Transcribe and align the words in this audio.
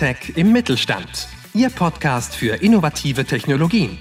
Hightech 0.00 0.36
im 0.36 0.52
Mittelstand. 0.52 1.28
Ihr 1.52 1.68
Podcast 1.68 2.34
für 2.34 2.62
innovative 2.62 3.26
Technologien. 3.26 3.98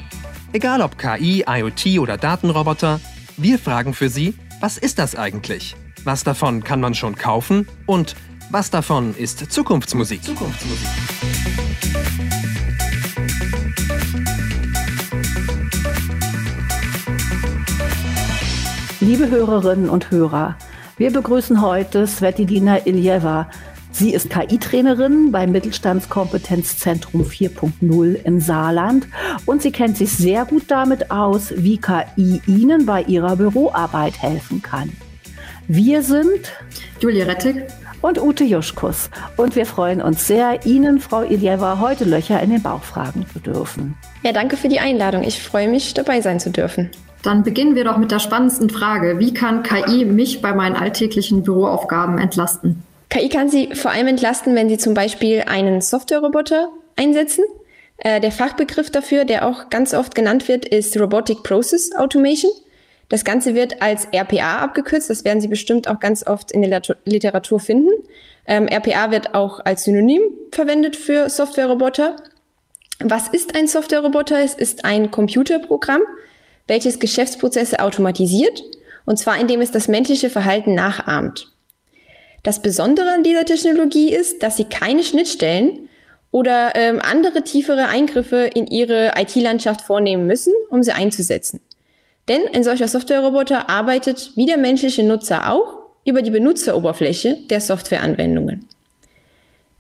Egal 0.54 0.82
ob 0.82 0.98
KI, 0.98 1.44
IoT 1.46 2.00
oder 2.00 2.18
Datenroboter, 2.18 3.02
wir 3.36 3.60
fragen 3.60 3.94
für 3.94 4.08
Sie, 4.08 4.34
was 4.62 4.78
ist 4.78 4.98
das 4.98 5.16
eigentlich? 5.16 5.76
Was 6.06 6.24
davon 6.24 6.64
kann 6.64 6.80
man 6.80 6.96
schon 6.96 7.16
kaufen? 7.16 7.68
Und 7.86 8.16
was 8.50 8.70
davon 8.70 9.14
ist 9.14 9.52
Zukunftsmusik? 9.52 10.24
Zukunftsmusik. 10.24 10.88
Liebe 19.02 19.30
Hörerinnen 19.30 19.90
und 19.90 20.12
Hörer, 20.12 20.58
wir 20.98 21.12
begrüßen 21.12 21.62
heute 21.62 22.08
Svetlina 22.08 22.86
Iljeva. 22.86 23.50
Sie 24.00 24.14
ist 24.14 24.30
KI-Trainerin 24.30 25.30
beim 25.34 25.52
Mittelstandskompetenzzentrum 25.52 27.24
4.0 27.24 28.14
in 28.24 28.40
Saarland 28.40 29.06
und 29.46 29.62
sie 29.62 29.74
kennt 29.74 29.98
sich 29.98 30.14
sehr 30.14 30.46
gut 30.46 30.64
damit 30.70 31.12
aus, 31.12 31.52
wie 31.58 31.80
KI 31.80 32.42
Ihnen 32.48 32.86
bei 32.86 33.02
Ihrer 33.02 33.36
Büroarbeit 33.36 34.22
helfen 34.22 34.62
kann. 34.62 34.94
Wir 35.68 36.02
sind 36.02 36.54
Julia 37.02 37.26
Rettig 37.26 37.58
und 38.00 38.22
Ute 38.22 38.46
Juschkus 38.46 39.10
und 39.36 39.58
wir 39.58 39.66
freuen 39.66 40.02
uns 40.02 40.26
sehr, 40.26 40.66
Ihnen, 40.66 41.02
Frau 41.02 41.24
Iljeva, 41.24 41.82
heute 41.82 42.06
Löcher 42.06 42.42
in 42.42 42.52
den 42.52 42.62
Bauch 42.62 42.84
fragen 42.84 43.26
zu 43.34 43.40
dürfen. 43.40 43.98
Ja, 44.24 44.32
danke 44.32 44.56
für 44.56 44.70
die 44.70 44.80
Einladung. 44.80 45.24
Ich 45.24 45.44
freue 45.44 45.68
mich, 45.68 45.94
dabei 45.94 46.22
sein 46.22 46.40
zu 46.40 46.52
dürfen. 46.52 46.90
Dann 47.22 47.44
beginnen 47.44 47.76
wir 47.76 47.84
doch 47.84 47.98
mit 47.98 48.12
der 48.12 48.20
spannendsten 48.20 48.70
Frage. 48.70 49.20
Wie 49.20 49.34
kann 49.34 49.62
KI 49.62 50.06
mich 50.06 50.42
bei 50.42 50.54
meinen 50.54 50.78
alltäglichen 50.78 51.44
Büroaufgaben 51.44 52.18
entlasten? 52.18 52.82
KI 53.10 53.30
kann 53.30 53.50
Sie 53.50 53.74
vor 53.74 53.92
allem 53.92 54.08
entlasten, 54.08 54.56
wenn 54.56 54.70
Sie 54.70 54.78
zum 54.78 54.94
Beispiel 54.94 55.44
einen 55.48 55.82
Softwareroboter 55.82 56.70
einsetzen. 56.96 57.44
Äh, 57.98 58.22
der 58.22 58.32
Fachbegriff 58.32 58.92
dafür, 58.92 59.26
der 59.26 59.48
auch 59.48 59.70
ganz 59.70 59.94
oft 59.94 60.14
genannt 60.14 60.48
wird, 60.48 60.66
ist 60.66 61.00
Robotic 61.00 61.44
Process 61.44 61.96
Automation. 61.96 62.52
Das 63.10 63.26
Ganze 63.26 63.56
wird 63.56 63.82
als 63.82 64.08
RPA 64.14 64.60
abgekürzt. 64.60 65.10
Das 65.10 65.26
werden 65.26 65.42
Sie 65.42 65.48
bestimmt 65.48 65.88
auch 65.88 66.00
ganz 66.00 66.26
oft 66.26 66.52
in 66.52 66.62
der 66.62 66.82
Literatur 67.06 67.60
finden. 67.60 67.90
Ähm, 68.46 68.68
RPA 68.68 69.10
wird 69.10 69.34
auch 69.34 69.60
als 69.66 69.84
Synonym 69.84 70.22
verwendet 70.52 70.96
für 70.96 71.30
Softwareroboter. 71.30 72.16
Was 73.00 73.28
ist 73.30 73.56
ein 73.56 73.68
Softwareroboter? 73.68 74.40
Es 74.40 74.54
ist 74.54 74.86
ein 74.86 75.10
Computerprogramm, 75.10 76.02
welches 76.68 77.00
Geschäftsprozesse 77.00 77.80
automatisiert, 77.80 78.62
und 79.06 79.18
zwar 79.18 79.40
indem 79.40 79.62
es 79.62 79.72
das 79.72 79.88
menschliche 79.88 80.30
Verhalten 80.30 80.76
nachahmt. 80.76 81.52
Das 82.44 82.62
Besondere 82.62 83.12
an 83.12 83.24
dieser 83.24 83.46
Technologie 83.46 84.14
ist, 84.14 84.44
dass 84.44 84.58
sie 84.58 84.66
keine 84.66 85.04
Schnittstellen 85.04 85.90
oder 86.32 86.74
ähm, 86.76 87.02
andere 87.02 87.44
tiefere 87.44 87.88
Eingriffe 87.88 88.50
in 88.54 88.68
ihre 88.68 89.14
IT-Landschaft 89.18 89.82
vornehmen 89.82 90.28
müssen, 90.28 90.54
um 90.70 90.84
sie 90.84 90.92
einzusetzen. 90.92 91.60
Denn 92.28 92.42
ein 92.54 92.64
solcher 92.64 92.88
Softwareroboter 92.88 93.70
arbeitet 93.70 94.32
wie 94.36 94.46
der 94.46 94.58
menschliche 94.58 95.04
Nutzer 95.04 95.52
auch 95.52 95.80
über 96.06 96.22
die 96.22 96.32
Benutzeroberfläche 96.32 97.38
der 97.50 97.60
Softwareanwendungen. 97.60 98.68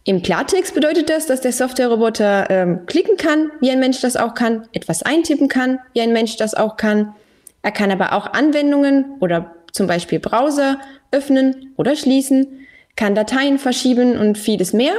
Im 0.03 0.23
Klartext 0.23 0.73
bedeutet 0.73 1.09
das, 1.09 1.27
dass 1.27 1.41
der 1.41 1.52
Softwareroboter 1.52 2.49
ähm, 2.49 2.85
klicken 2.87 3.17
kann, 3.17 3.52
wie 3.59 3.69
ein 3.69 3.80
Mensch 3.80 4.02
das 4.02 4.15
auch 4.15 4.33
kann, 4.33 4.67
etwas 4.71 5.03
eintippen 5.03 5.49
kann, 5.49 5.80
wie 5.93 6.02
ein 6.02 6.13
Mensch 6.13 6.35
das 6.37 6.55
auch 6.55 6.77
kann. 6.77 7.14
Er 7.61 7.71
kann 7.71 7.91
aber 7.91 8.14
auch 8.14 8.26
Anwendungen 8.33 9.17
oder 9.20 9.53
zum 9.71 9.86
Beispiel 9.86 10.20
Browser 10.20 10.80
öffnen 11.11 11.73
oder 11.77 11.95
schließen, 11.95 12.65
kann 12.95 13.15
Dateien 13.15 13.59
verschieben 13.59 14.17
und 14.17 14.37
vieles 14.37 14.73
mehr. 14.73 14.93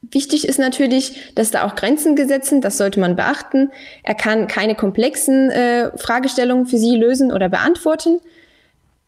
Wichtig 0.00 0.46
ist 0.46 0.58
natürlich, 0.58 1.34
dass 1.34 1.50
da 1.50 1.66
auch 1.66 1.74
Grenzen 1.74 2.14
gesetzt 2.14 2.50
sind, 2.50 2.64
das 2.64 2.78
sollte 2.78 3.00
man 3.00 3.16
beachten. 3.16 3.70
Er 4.04 4.14
kann 4.14 4.46
keine 4.46 4.74
komplexen 4.74 5.50
äh, 5.50 5.96
Fragestellungen 5.98 6.66
für 6.66 6.78
Sie 6.78 6.96
lösen 6.96 7.32
oder 7.32 7.48
beantworten. 7.48 8.20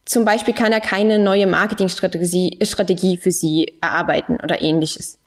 Zum 0.05 0.25
Beispiel 0.25 0.55
kann 0.55 0.73
er 0.73 0.81
keine 0.81 1.19
neue 1.21 1.47
Marketingstrategie 1.47 2.59
Strategie 2.63 3.17
für 3.17 3.31
Sie 3.31 3.75
erarbeiten 3.81 4.39
oder 4.43 4.61
ähnliches. 4.61 5.19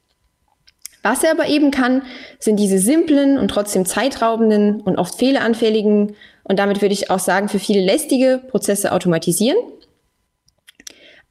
Was 1.01 1.24
er 1.24 1.31
aber 1.31 1.47
eben 1.47 1.72
kann, 1.72 2.03
sind 2.40 2.57
diese 2.57 2.80
simplen 2.80 3.38
und 3.38 3.50
trotzdem 3.50 3.85
zeitraubenden 3.85 4.81
und 4.81 4.97
oft 4.97 5.16
fehleranfälligen 5.16 6.16
und 6.44 6.59
damit 6.59 6.81
würde 6.81 6.94
ich 6.94 7.09
auch 7.09 7.19
sagen, 7.19 7.50
für 7.50 7.59
viele 7.59 7.81
lästige 7.81 8.41
Prozesse 8.50 8.91
automatisieren. 8.91 9.57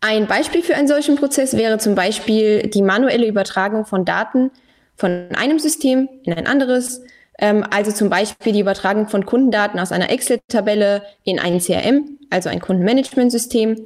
Ein 0.04 0.26
Beispiel 0.26 0.64
für 0.64 0.74
einen 0.74 0.88
solchen 0.88 1.14
Prozess 1.14 1.56
wäre 1.56 1.78
zum 1.78 1.94
Beispiel 1.94 2.66
die 2.66 2.82
manuelle 2.82 3.24
Übertragung 3.24 3.86
von 3.86 4.04
Daten 4.04 4.50
von 4.96 5.28
einem 5.36 5.60
System 5.60 6.08
in 6.24 6.32
ein 6.32 6.48
anderes, 6.48 7.02
ähm, 7.38 7.64
also 7.70 7.92
zum 7.92 8.10
Beispiel 8.10 8.52
die 8.52 8.60
Übertragung 8.60 9.06
von 9.08 9.24
Kundendaten 9.24 9.78
aus 9.78 9.92
einer 9.92 10.10
Excel-Tabelle 10.10 11.02
in 11.22 11.38
ein 11.38 11.60
CRM, 11.60 12.18
also 12.30 12.48
ein 12.48 12.58
Kundenmanagementsystem, 12.58 13.84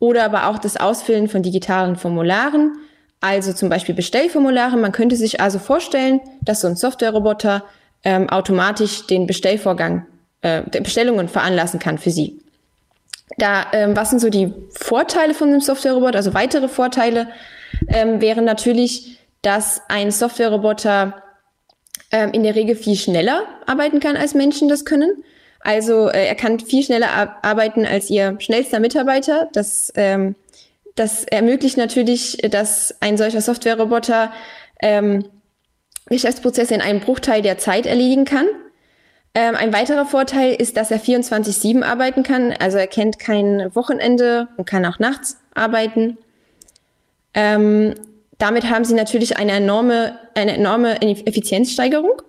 oder 0.00 0.24
aber 0.24 0.48
auch 0.48 0.58
das 0.58 0.76
Ausfüllen 0.76 1.28
von 1.28 1.42
digitalen 1.42 1.96
Formularen, 1.96 2.76
also 3.22 3.54
zum 3.54 3.70
Beispiel 3.70 3.94
Bestellformulare. 3.94 4.76
Man 4.76 4.92
könnte 4.92 5.16
sich 5.16 5.40
also 5.40 5.58
vorstellen, 5.58 6.20
dass 6.42 6.60
so 6.60 6.68
ein 6.68 6.76
Softwareroboter 6.76 7.64
ähm, 8.02 8.28
automatisch 8.28 9.06
den 9.06 9.26
Bestellvorgang, 9.26 10.04
äh, 10.42 10.60
Bestellungen 10.82 11.28
veranlassen 11.28 11.80
kann 11.80 11.96
für 11.96 12.10
Sie. 12.10 12.43
Da, 13.38 13.66
ähm, 13.72 13.96
was 13.96 14.10
sind 14.10 14.18
so 14.20 14.28
die 14.28 14.52
Vorteile 14.70 15.34
von 15.34 15.48
einem 15.48 15.60
Softwareroboter? 15.60 16.16
Also 16.16 16.34
weitere 16.34 16.68
Vorteile 16.68 17.28
ähm, 17.88 18.20
wären 18.20 18.44
natürlich, 18.44 19.18
dass 19.42 19.82
ein 19.88 20.10
Softwareroboter 20.10 21.22
ähm, 22.12 22.30
in 22.32 22.42
der 22.42 22.54
Regel 22.54 22.76
viel 22.76 22.96
schneller 22.96 23.44
arbeiten 23.66 24.00
kann, 24.00 24.16
als 24.16 24.34
Menschen 24.34 24.68
das 24.68 24.84
können. 24.84 25.24
Also 25.60 26.08
äh, 26.08 26.26
er 26.26 26.34
kann 26.34 26.60
viel 26.60 26.82
schneller 26.82 27.38
arbeiten 27.42 27.86
als 27.86 28.10
ihr 28.10 28.36
schnellster 28.38 28.80
Mitarbeiter. 28.80 29.48
Das, 29.52 29.92
ähm, 29.96 30.34
das 30.94 31.24
ermöglicht 31.24 31.76
natürlich, 31.76 32.36
dass 32.50 32.94
ein 33.00 33.16
solcher 33.16 33.40
Softwareroboter 33.40 34.32
ähm, 34.82 35.24
Geschäftsprozesse 36.06 36.74
in 36.74 36.82
einem 36.82 37.00
Bruchteil 37.00 37.40
der 37.40 37.56
Zeit 37.58 37.86
erledigen 37.86 38.26
kann. 38.26 38.46
Ähm, 39.34 39.56
ein 39.56 39.72
weiterer 39.72 40.06
Vorteil 40.06 40.54
ist, 40.54 40.76
dass 40.76 40.90
er 40.90 41.00
24-7 41.00 41.82
arbeiten 41.82 42.22
kann. 42.22 42.52
Also 42.52 42.78
er 42.78 42.86
kennt 42.86 43.18
kein 43.18 43.74
Wochenende 43.74 44.48
und 44.56 44.66
kann 44.66 44.86
auch 44.86 45.00
nachts 45.00 45.38
arbeiten. 45.54 46.18
Ähm, 47.34 47.94
damit 48.38 48.70
haben 48.70 48.84
sie 48.84 48.94
natürlich 48.94 49.36
eine 49.36 49.52
enorme, 49.52 50.18
eine 50.34 50.56
enorme 50.56 51.02
Effizienzsteigerung. 51.02 52.22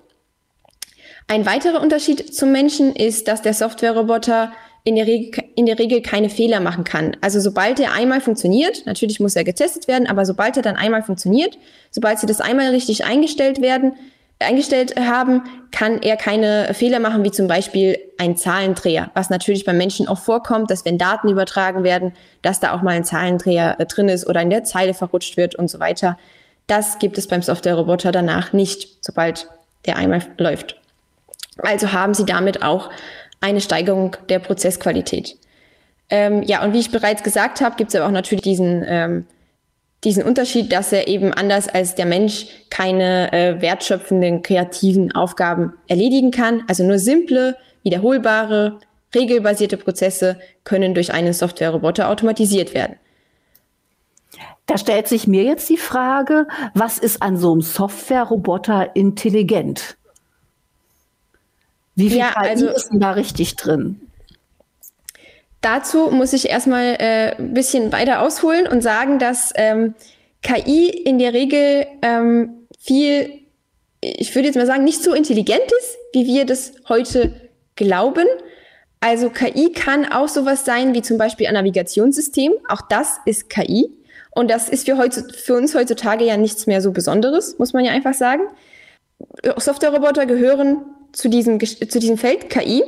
Ein 1.28 1.46
weiterer 1.46 1.82
Unterschied 1.82 2.34
zum 2.34 2.52
Menschen 2.52 2.96
ist, 2.96 3.28
dass 3.28 3.42
der 3.42 3.54
Softwareroboter 3.54 4.52
in 4.84 4.98
in 4.98 5.66
der 5.66 5.80
Regel 5.80 6.02
keine 6.04 6.30
Fehler 6.30 6.60
machen 6.60 6.84
kann. 6.84 7.18
Also 7.22 7.40
sobald 7.40 7.80
er 7.80 7.94
einmal 7.94 8.22
funktioniert, 8.22 8.86
natürlich 8.86 9.20
muss 9.20 9.36
er 9.36 9.44
getestet 9.44 9.88
werden, 9.88 10.08
aber 10.08 10.26
sobald 10.26 10.58
er 10.58 10.64
dann 10.64 10.76
einmal 10.76 11.02
funktioniert, 11.02 11.58
sobald 11.90 12.20
sie 12.20 12.28
das 12.28 12.40
einmal 12.40 12.70
richtig 12.70 13.04
eingestellt 13.04 13.62
werden, 13.62 13.94
eingestellt 14.40 14.96
haben, 15.00 15.44
kann 15.72 16.02
er 16.02 16.18
keine 16.18 16.74
Fehler 16.74 17.00
machen, 17.00 17.24
wie 17.24 17.32
zum 17.32 17.48
Beispiel 17.48 17.98
ein 18.18 18.36
Zahlendreher, 18.38 19.12
was 19.14 19.30
natürlich 19.30 19.66
beim 19.66 19.78
Menschen 19.78 20.08
auch 20.08 20.20
vorkommt, 20.20 20.70
dass 20.72 20.86
wenn 20.86 20.98
Daten 20.98 21.30
übertragen 21.30 21.84
werden, 21.84 22.14
dass 22.42 22.60
da 22.60 22.74
auch 22.74 22.82
mal 22.82 22.96
ein 22.96 23.06
Zahlendreher 23.06 23.80
äh, 23.80 23.86
drin 23.86 24.10
ist 24.10 24.28
oder 24.28 24.42
in 24.42 24.50
der 24.50 24.64
Zeile 24.64 24.94
verrutscht 24.94 25.38
wird 25.38 25.56
und 25.56 25.70
so 25.70 25.80
weiter. 25.80 26.18
Das 26.68 27.00
gibt 27.00 27.18
es 27.18 27.28
beim 27.28 27.42
Software-Roboter 27.42 28.12
danach 28.12 28.52
nicht, 28.52 28.98
sobald 29.02 29.48
der 29.86 29.98
einmal 29.98 30.22
läuft. 30.38 30.80
Also 31.60 31.94
haben 31.94 32.14
Sie 32.14 32.26
damit 32.26 32.64
auch 32.64 32.90
eine 33.40 33.62
Steigerung 33.62 34.18
der 34.30 34.40
Prozessqualität. 34.40 35.38
Ähm, 36.10 36.44
ja, 36.44 36.64
und 36.64 36.74
wie 36.74 36.80
ich 36.80 36.92
bereits 36.92 37.24
gesagt 37.24 37.62
habe, 37.62 37.76
gibt 37.76 37.90
es 37.90 37.96
aber 37.96 38.08
auch 38.08 38.12
natürlich 38.12 38.44
diesen 38.44 38.84
ähm, 38.88 39.26
diesen 40.06 40.24
Unterschied, 40.24 40.72
dass 40.72 40.94
er 40.94 41.08
eben 41.08 41.34
anders 41.34 41.68
als 41.68 41.96
der 41.96 42.06
Mensch 42.06 42.48
keine 42.70 43.34
äh, 43.34 43.62
wertschöpfenden, 43.62 44.44
kreativen 44.44 45.12
Aufgaben 45.14 45.74
erledigen 45.88 46.32
kann. 46.32 46.64
Also 46.68 46.84
nur 46.84 47.00
simple, 47.00 47.58
wiederholbare, 47.84 48.80
regelbasierte 49.14 49.78
Prozesse 49.78 50.40
können 50.64 50.94
durch 50.94 51.14
einen 51.14 51.34
Softwareroboter 51.34 52.10
automatisiert 52.10 52.74
werden. 52.74 52.98
Da 54.68 54.78
stellt 54.78 55.08
sich 55.08 55.28
mir 55.28 55.44
jetzt 55.44 55.70
die 55.70 55.78
Frage, 55.78 56.48
was 56.74 56.98
ist 56.98 57.22
an 57.22 57.38
so 57.38 57.52
einem 57.52 57.62
Softwareroboter 57.62 58.96
intelligent? 58.96 59.98
Wie 61.96 62.10
viel 62.10 62.20
ja, 62.20 62.34
also, 62.36 62.68
ist 62.70 62.90
denn 62.90 63.00
da 63.00 63.12
richtig 63.12 63.56
drin? 63.56 64.05
Dazu 65.66 66.12
muss 66.12 66.32
ich 66.34 66.48
erstmal 66.48 66.96
äh, 67.00 67.36
ein 67.40 67.56
bisschen 67.56 67.92
weiter 67.92 68.22
ausholen 68.22 68.68
und 68.68 68.84
sagen, 68.84 69.18
dass 69.18 69.52
ähm, 69.56 69.96
KI 70.44 70.90
in 70.90 71.18
der 71.18 71.34
Regel 71.34 71.88
ähm, 72.04 72.68
viel, 72.80 73.40
ich 74.00 74.36
würde 74.36 74.46
jetzt 74.46 74.58
mal 74.58 74.68
sagen, 74.68 74.84
nicht 74.84 75.02
so 75.02 75.16
intelligent 75.16 75.66
ist, 75.80 75.98
wie 76.14 76.28
wir 76.28 76.46
das 76.46 76.74
heute 76.88 77.34
glauben. 77.76 78.28
Also 79.00 79.32
KI 79.32 79.72
kann 79.72 80.06
auch 80.06 80.28
sowas 80.28 80.66
sein 80.66 80.94
wie 80.94 81.02
zum 81.02 81.18
Beispiel 81.18 81.48
ein 81.48 81.56
Navigationssystem. 81.56 82.54
Auch 82.70 82.82
das 82.88 83.18
ist 83.26 83.50
KI. 83.50 83.90
Und 84.36 84.52
das 84.52 84.70
ist 84.70 84.88
für, 84.88 84.96
für 85.34 85.56
uns 85.56 85.74
heutzutage 85.74 86.26
ja 86.26 86.38
nichts 86.38 86.68
mehr 86.68 86.84
so 86.84 86.92
Besonderes, 86.92 87.58
muss 87.58 87.74
man 87.74 87.84
ja 87.84 87.92
einfach 87.92 88.14
sagen. 88.14 88.44
Softwareroboter 89.58 90.28
gehören 90.28 90.86
zu 91.12 91.28
diesem, 91.28 91.60
zu 91.60 91.98
diesem 91.98 92.20
Feld 92.20 92.52
KI. 92.52 92.84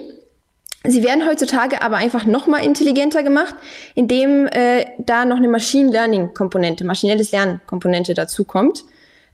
Sie 0.88 1.04
werden 1.04 1.28
heutzutage 1.28 1.82
aber 1.82 1.98
einfach 1.98 2.26
noch 2.26 2.48
mal 2.48 2.64
intelligenter 2.64 3.24
gemacht, 3.24 3.56
indem 3.96 4.48
äh, 4.48 4.86
da 5.00 5.26
noch 5.26 5.38
eine 5.38 5.50
Machine 5.50 5.92
Learning 5.92 6.34
Komponente, 6.34 6.86
maschinelles 6.86 7.32
Lernen 7.32 7.62
Komponente 7.68 8.14
dazu 8.14 8.46
kommt. 8.46 8.86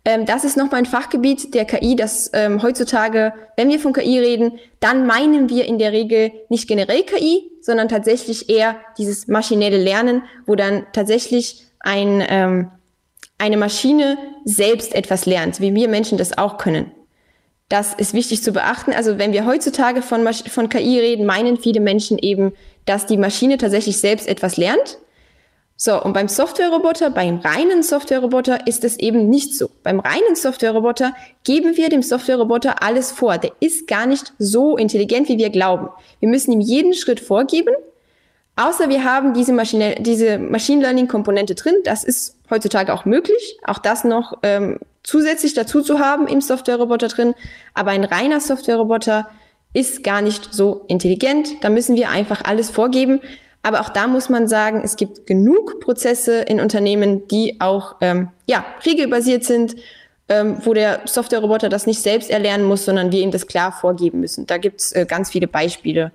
Ähm, 0.06 0.26
das 0.26 0.44
ist 0.44 0.58
nochmal 0.58 0.80
ein 0.80 0.86
Fachgebiet 0.86 1.54
der 1.54 1.66
KI, 1.66 1.96
das 1.96 2.30
ähm, 2.34 2.62
heutzutage, 2.62 3.34
wenn 3.56 3.70
wir 3.70 3.80
von 3.80 3.94
KI 3.94 4.20
reden, 4.20 4.60
dann 4.80 5.06
meinen 5.06 5.50
wir 5.50 5.66
in 5.66 5.80
der 5.80 5.92
Regel 5.92 6.32
nicht 6.50 6.68
generell 6.68 7.04
KI, 7.04 7.50
sondern 7.62 7.88
tatsächlich 7.88 8.50
eher 8.50 8.76
dieses 8.98 9.28
maschinelle 9.28 9.78
Lernen, 9.78 10.24
wo 10.46 10.56
dann 10.56 10.86
tatsächlich 10.92 11.68
ein, 11.80 12.24
ähm, 12.28 12.72
eine 13.38 13.58
Maschine 13.58 14.18
selbst 14.44 14.94
etwas 14.94 15.26
lernt, 15.26 15.62
wie 15.62 15.74
wir 15.74 15.88
Menschen 15.88 16.18
das 16.18 16.38
auch 16.38 16.58
können. 16.58 16.92
Das 17.74 17.92
ist 17.96 18.14
wichtig 18.14 18.44
zu 18.44 18.52
beachten. 18.52 18.94
Also 18.94 19.18
wenn 19.18 19.34
wir 19.34 19.48
heutzutage 19.48 20.04
von, 20.04 20.32
von 20.32 20.70
KI 20.70 21.00
reden, 21.00 21.26
meinen 21.26 21.58
viele 21.58 21.80
Menschen 21.80 22.20
eben, 22.20 22.54
dass 22.86 23.08
die 23.08 23.18
Maschine 23.18 23.58
tatsächlich 23.58 23.98
selbst 23.98 24.28
etwas 24.28 24.58
lernt. 24.58 25.00
So, 25.76 26.00
und 26.00 26.14
beim 26.14 26.28
Softwareroboter, 26.28 27.10
beim 27.10 27.40
reinen 27.40 27.82
Softwareroboter 27.82 28.68
ist 28.68 28.84
es 28.84 29.00
eben 29.00 29.28
nicht 29.28 29.56
so. 29.56 29.72
Beim 29.82 30.00
reinen 30.00 30.36
Softwareroboter 30.36 31.16
geben 31.46 31.76
wir 31.76 31.90
dem 31.90 32.04
Softwareroboter 32.04 32.84
alles 32.84 33.12
vor. 33.12 33.40
Der 33.40 33.54
ist 33.60 33.88
gar 33.88 34.06
nicht 34.06 34.34
so 34.38 34.78
intelligent, 34.78 35.28
wie 35.28 35.40
wir 35.40 35.50
glauben. 35.50 35.90
Wir 36.20 36.30
müssen 36.30 36.52
ihm 36.52 36.62
jeden 36.62 36.94
Schritt 36.94 37.20
vorgeben, 37.20 37.74
außer 38.56 38.88
wir 38.90 39.04
haben 39.04 39.34
diese, 39.34 39.52
diese 39.98 40.38
Machine 40.38 40.84
Learning 40.84 41.08
Komponente 41.08 41.56
drin. 41.56 41.78
Das 41.86 42.04
ist 42.04 42.36
heutzutage 42.54 42.94
auch 42.94 43.06
möglich, 43.06 43.58
auch 43.66 43.80
das 43.80 44.04
noch 44.04 44.38
ähm, 44.44 44.80
zusätzlich 45.04 45.54
dazu 45.54 45.82
zu 45.82 46.00
haben 46.00 46.28
im 46.28 46.42
Softwareroboter 46.42 47.10
drin. 47.10 47.36
Aber 47.74 47.92
ein 47.92 48.04
reiner 48.04 48.40
Softwareroboter 48.40 49.28
ist 49.74 50.04
gar 50.04 50.22
nicht 50.22 50.54
so 50.54 50.86
intelligent. 50.88 51.64
Da 51.64 51.70
müssen 51.70 51.96
wir 51.96 52.10
einfach 52.10 52.44
alles 52.46 52.70
vorgeben. 52.70 53.20
Aber 53.64 53.82
auch 53.82 53.90
da 53.90 54.08
muss 54.08 54.30
man 54.30 54.48
sagen, 54.48 54.82
es 54.84 54.98
gibt 54.98 55.26
genug 55.26 55.80
Prozesse 55.80 56.42
in 56.42 56.60
Unternehmen, 56.60 57.28
die 57.28 57.60
auch 57.60 57.96
ähm, 58.02 58.30
ja, 58.46 58.66
regelbasiert 58.86 59.46
sind, 59.46 59.76
ähm, 60.30 60.58
wo 60.64 60.74
der 60.74 61.02
Softwareroboter 61.06 61.70
das 61.70 61.88
nicht 61.88 62.02
selbst 62.02 62.30
erlernen 62.30 62.66
muss, 62.66 62.86
sondern 62.86 63.12
wir 63.12 63.22
ihm 63.22 63.32
das 63.32 63.48
klar 63.48 63.72
vorgeben 63.72 64.20
müssen. 64.20 64.46
Da 64.46 64.58
gibt 64.58 64.82
es 64.82 64.92
äh, 64.92 65.06
ganz 65.08 65.32
viele 65.32 65.48
Beispiele. 65.48 66.12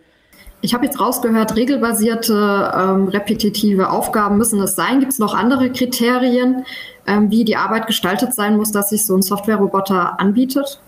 Ich 0.60 0.74
habe 0.74 0.84
jetzt 0.84 0.98
rausgehört, 0.98 1.54
regelbasierte, 1.54 2.72
ähm, 2.76 3.08
repetitive 3.08 3.90
Aufgaben 3.90 4.38
müssen 4.38 4.60
es 4.60 4.74
sein. 4.74 4.98
Gibt 4.98 5.12
es 5.12 5.18
noch 5.18 5.34
andere 5.34 5.70
Kriterien, 5.70 6.64
ähm, 7.06 7.30
wie 7.30 7.44
die 7.44 7.56
Arbeit 7.56 7.86
gestaltet 7.86 8.34
sein 8.34 8.56
muss, 8.56 8.72
dass 8.72 8.90
sich 8.90 9.06
so 9.06 9.16
ein 9.16 9.22
Softwareroboter 9.22 10.18
anbietet? 10.18 10.80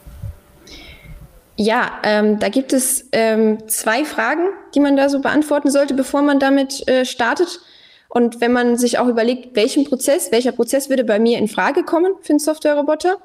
Ja, 1.56 1.92
ähm, 2.02 2.38
da 2.38 2.48
gibt 2.48 2.72
es 2.72 3.08
ähm, 3.12 3.68
zwei 3.68 4.04
Fragen, 4.04 4.48
die 4.74 4.80
man 4.80 4.96
da 4.96 5.08
so 5.08 5.20
beantworten 5.20 5.70
sollte, 5.70 5.94
bevor 5.94 6.22
man 6.22 6.40
damit 6.40 6.88
äh, 6.88 7.04
startet. 7.04 7.60
Und 8.08 8.40
wenn 8.40 8.52
man 8.52 8.76
sich 8.76 8.98
auch 8.98 9.06
überlegt, 9.06 9.54
welchen 9.54 9.84
Prozess, 9.84 10.32
welcher 10.32 10.52
Prozess 10.52 10.88
würde 10.88 11.04
bei 11.04 11.20
mir 11.20 11.38
in 11.38 11.46
Frage 11.46 11.84
kommen 11.84 12.12
für 12.22 12.30
einen 12.30 12.40
Softwareroboter. 12.40 13.18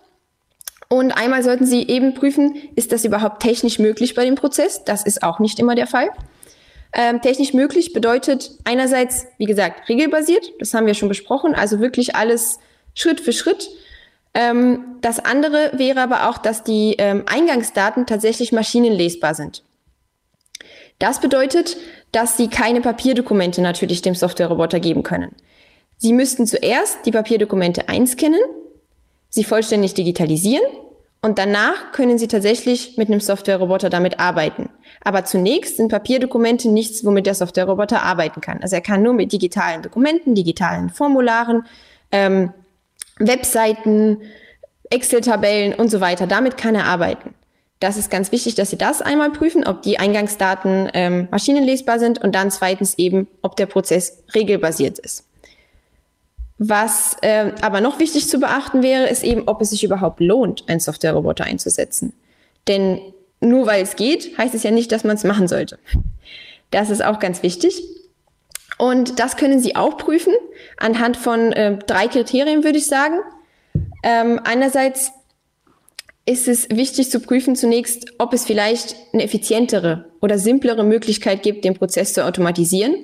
Und 0.89 1.11
einmal 1.13 1.41
sollten 1.41 1.65
Sie 1.65 1.87
eben 1.87 2.13
prüfen, 2.13 2.55
ist 2.75 2.91
das 2.91 3.03
überhaupt 3.03 3.41
technisch 3.41 3.79
möglich 3.79 4.13
bei 4.13 4.25
dem 4.25 4.35
Prozess? 4.35 4.83
Das 4.83 5.03
ist 5.03 5.23
auch 5.23 5.39
nicht 5.39 5.59
immer 5.59 5.73
der 5.73 5.87
Fall. 5.87 6.09
Ähm, 6.93 7.21
technisch 7.21 7.53
möglich 7.53 7.93
bedeutet 7.93 8.51
einerseits, 8.63 9.27
wie 9.37 9.45
gesagt, 9.45 9.89
regelbasiert. 9.89 10.51
Das 10.59 10.73
haben 10.73 10.87
wir 10.87 10.93
schon 10.93 11.09
besprochen. 11.09 11.53
Also 11.55 11.79
wirklich 11.79 12.15
alles 12.15 12.59
Schritt 12.93 13.19
für 13.19 13.33
Schritt. 13.33 13.69
Ähm, 14.33 14.97
das 15.01 15.19
andere 15.19 15.71
wäre 15.73 16.01
aber 16.01 16.29
auch, 16.29 16.37
dass 16.37 16.63
die 16.63 16.95
ähm, 16.97 17.23
Eingangsdaten 17.25 18.05
tatsächlich 18.05 18.51
maschinenlesbar 18.51 19.35
sind. 19.35 19.63
Das 20.99 21.19
bedeutet, 21.19 21.75
dass 22.11 22.37
Sie 22.37 22.47
keine 22.47 22.79
Papierdokumente 22.79 23.61
natürlich 23.61 24.01
dem 24.01 24.15
Softwareroboter 24.15 24.79
geben 24.79 25.03
können. 25.03 25.35
Sie 25.97 26.13
müssten 26.13 26.45
zuerst 26.45 27.05
die 27.05 27.11
Papierdokumente 27.11 27.89
einscannen, 27.89 28.39
sie 29.29 29.43
vollständig 29.43 29.93
digitalisieren 29.93 30.65
und 31.25 31.39
danach 31.39 31.91
können 31.91 32.19
Sie 32.19 32.27
tatsächlich 32.27 32.97
mit 32.97 33.09
einem 33.09 33.19
Softwareroboter 33.19 33.89
damit 33.89 34.19
arbeiten. 34.19 34.69
Aber 35.03 35.25
zunächst 35.25 35.77
sind 35.77 35.89
Papierdokumente 35.89 36.69
nichts, 36.69 37.03
womit 37.03 37.25
der 37.25 37.33
Softwareroboter 37.33 38.03
arbeiten 38.03 38.41
kann. 38.41 38.61
Also 38.61 38.75
er 38.75 38.83
kann 38.83 39.01
nur 39.01 39.13
mit 39.13 39.31
digitalen 39.31 39.81
Dokumenten, 39.81 40.35
digitalen 40.35 40.91
Formularen, 40.91 41.65
ähm, 42.11 42.53
Webseiten, 43.17 44.21
Excel-Tabellen 44.91 45.73
und 45.73 45.89
so 45.89 45.99
weiter. 45.99 46.27
Damit 46.27 46.57
kann 46.57 46.75
er 46.75 46.85
arbeiten. 46.85 47.33
Das 47.79 47.97
ist 47.97 48.11
ganz 48.11 48.31
wichtig, 48.31 48.53
dass 48.53 48.69
Sie 48.69 48.77
das 48.77 49.01
einmal 49.01 49.31
prüfen, 49.31 49.65
ob 49.65 49.81
die 49.81 49.97
Eingangsdaten 49.97 50.91
ähm, 50.93 51.27
maschinenlesbar 51.31 51.97
sind 51.97 52.23
und 52.23 52.35
dann 52.35 52.51
zweitens 52.51 52.99
eben, 52.99 53.27
ob 53.41 53.55
der 53.55 53.65
Prozess 53.65 54.23
regelbasiert 54.35 54.99
ist. 54.99 55.23
Was 56.57 57.17
äh, 57.21 57.51
aber 57.61 57.81
noch 57.81 57.99
wichtig 57.99 58.29
zu 58.29 58.39
beachten 58.39 58.81
wäre, 58.81 59.07
ist 59.07 59.23
eben, 59.23 59.43
ob 59.47 59.61
es 59.61 59.71
sich 59.71 59.83
überhaupt 59.83 60.21
lohnt, 60.21 60.63
einen 60.67 60.79
Softwareroboter 60.79 61.43
einzusetzen. 61.43 62.13
Denn 62.67 62.99
nur 63.41 63.67
weil 63.67 63.83
es 63.83 63.95
geht, 63.95 64.37
heißt 64.37 64.55
es 64.55 64.63
ja 64.63 64.71
nicht, 64.71 64.91
dass 64.91 65.03
man 65.03 65.17
es 65.17 65.23
machen 65.23 65.47
sollte. 65.47 65.77
Das 66.71 66.89
ist 66.89 67.03
auch 67.03 67.19
ganz 67.19 67.43
wichtig. 67.43 67.83
Und 68.77 69.19
das 69.19 69.37
können 69.37 69.59
Sie 69.59 69.75
auch 69.75 69.97
prüfen 69.97 70.33
anhand 70.77 71.17
von 71.17 71.53
äh, 71.53 71.77
drei 71.85 72.07
Kriterien, 72.07 72.63
würde 72.63 72.77
ich 72.77 72.87
sagen. 72.87 73.19
Ähm, 74.03 74.39
einerseits 74.43 75.11
ist 76.25 76.47
es 76.47 76.69
wichtig 76.69 77.11
zu 77.11 77.19
prüfen 77.19 77.55
zunächst, 77.55 78.13
ob 78.17 78.33
es 78.33 78.45
vielleicht 78.45 78.95
eine 79.13 79.23
effizientere 79.23 80.05
oder 80.21 80.39
simplere 80.39 80.83
Möglichkeit 80.83 81.43
gibt, 81.43 81.63
den 81.63 81.75
Prozess 81.75 82.13
zu 82.13 82.25
automatisieren. 82.25 82.95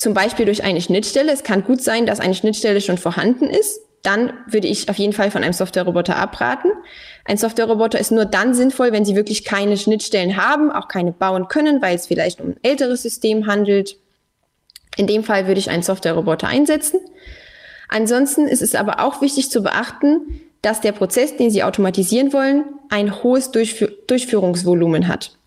Zum 0.00 0.14
Beispiel 0.14 0.46
durch 0.46 0.64
eine 0.64 0.80
Schnittstelle. 0.80 1.30
Es 1.30 1.44
kann 1.44 1.62
gut 1.62 1.82
sein, 1.82 2.06
dass 2.06 2.20
eine 2.20 2.34
Schnittstelle 2.34 2.80
schon 2.80 2.98
vorhanden 2.98 3.44
ist. 3.44 3.80
Dann 4.02 4.32
würde 4.46 4.66
ich 4.66 4.88
auf 4.88 4.96
jeden 4.96 5.12
Fall 5.12 5.30
von 5.30 5.44
einem 5.44 5.52
Softwareroboter 5.52 6.16
abraten. 6.16 6.70
Ein 7.26 7.36
Softwareroboter 7.36 8.00
ist 8.00 8.10
nur 8.10 8.24
dann 8.24 8.54
sinnvoll, 8.54 8.92
wenn 8.92 9.04
Sie 9.04 9.14
wirklich 9.14 9.44
keine 9.44 9.76
Schnittstellen 9.76 10.38
haben, 10.38 10.72
auch 10.72 10.88
keine 10.88 11.12
bauen 11.12 11.48
können, 11.48 11.82
weil 11.82 11.96
es 11.96 12.06
vielleicht 12.06 12.40
um 12.40 12.48
ein 12.48 12.56
älteres 12.62 13.02
System 13.02 13.46
handelt 13.46 13.96
in 14.96 15.06
dem 15.06 15.24
Fall 15.24 15.46
würde 15.46 15.60
ich 15.60 15.70
einen 15.70 15.82
Softwareroboter 15.82 16.48
einsetzen. 16.48 17.00
Ansonsten 17.88 18.46
ist 18.46 18.62
es 18.62 18.74
aber 18.74 19.00
auch 19.00 19.20
wichtig 19.22 19.50
zu 19.50 19.62
beachten, 19.62 20.40
dass 20.62 20.80
der 20.80 20.92
Prozess, 20.92 21.36
den 21.36 21.50
Sie 21.50 21.62
automatisieren 21.62 22.32
wollen, 22.32 22.64
ein 22.90 23.22
hohes 23.22 23.50
Durchführ 23.50 23.90
Durchführungsvolumen 24.06 25.08
hat. 25.08 25.38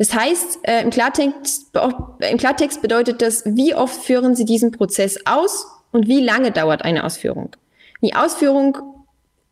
Das 0.00 0.14
heißt, 0.14 0.60
äh, 0.62 0.80
im, 0.80 0.88
Klartext, 0.88 1.76
im 2.20 2.38
Klartext 2.38 2.80
bedeutet 2.80 3.20
das, 3.20 3.42
wie 3.44 3.74
oft 3.74 4.02
führen 4.02 4.34
Sie 4.34 4.46
diesen 4.46 4.72
Prozess 4.72 5.18
aus 5.26 5.66
und 5.92 6.08
wie 6.08 6.20
lange 6.24 6.52
dauert 6.52 6.86
eine 6.86 7.04
Ausführung. 7.04 7.50
Die 8.00 8.14
Ausführung 8.14 8.78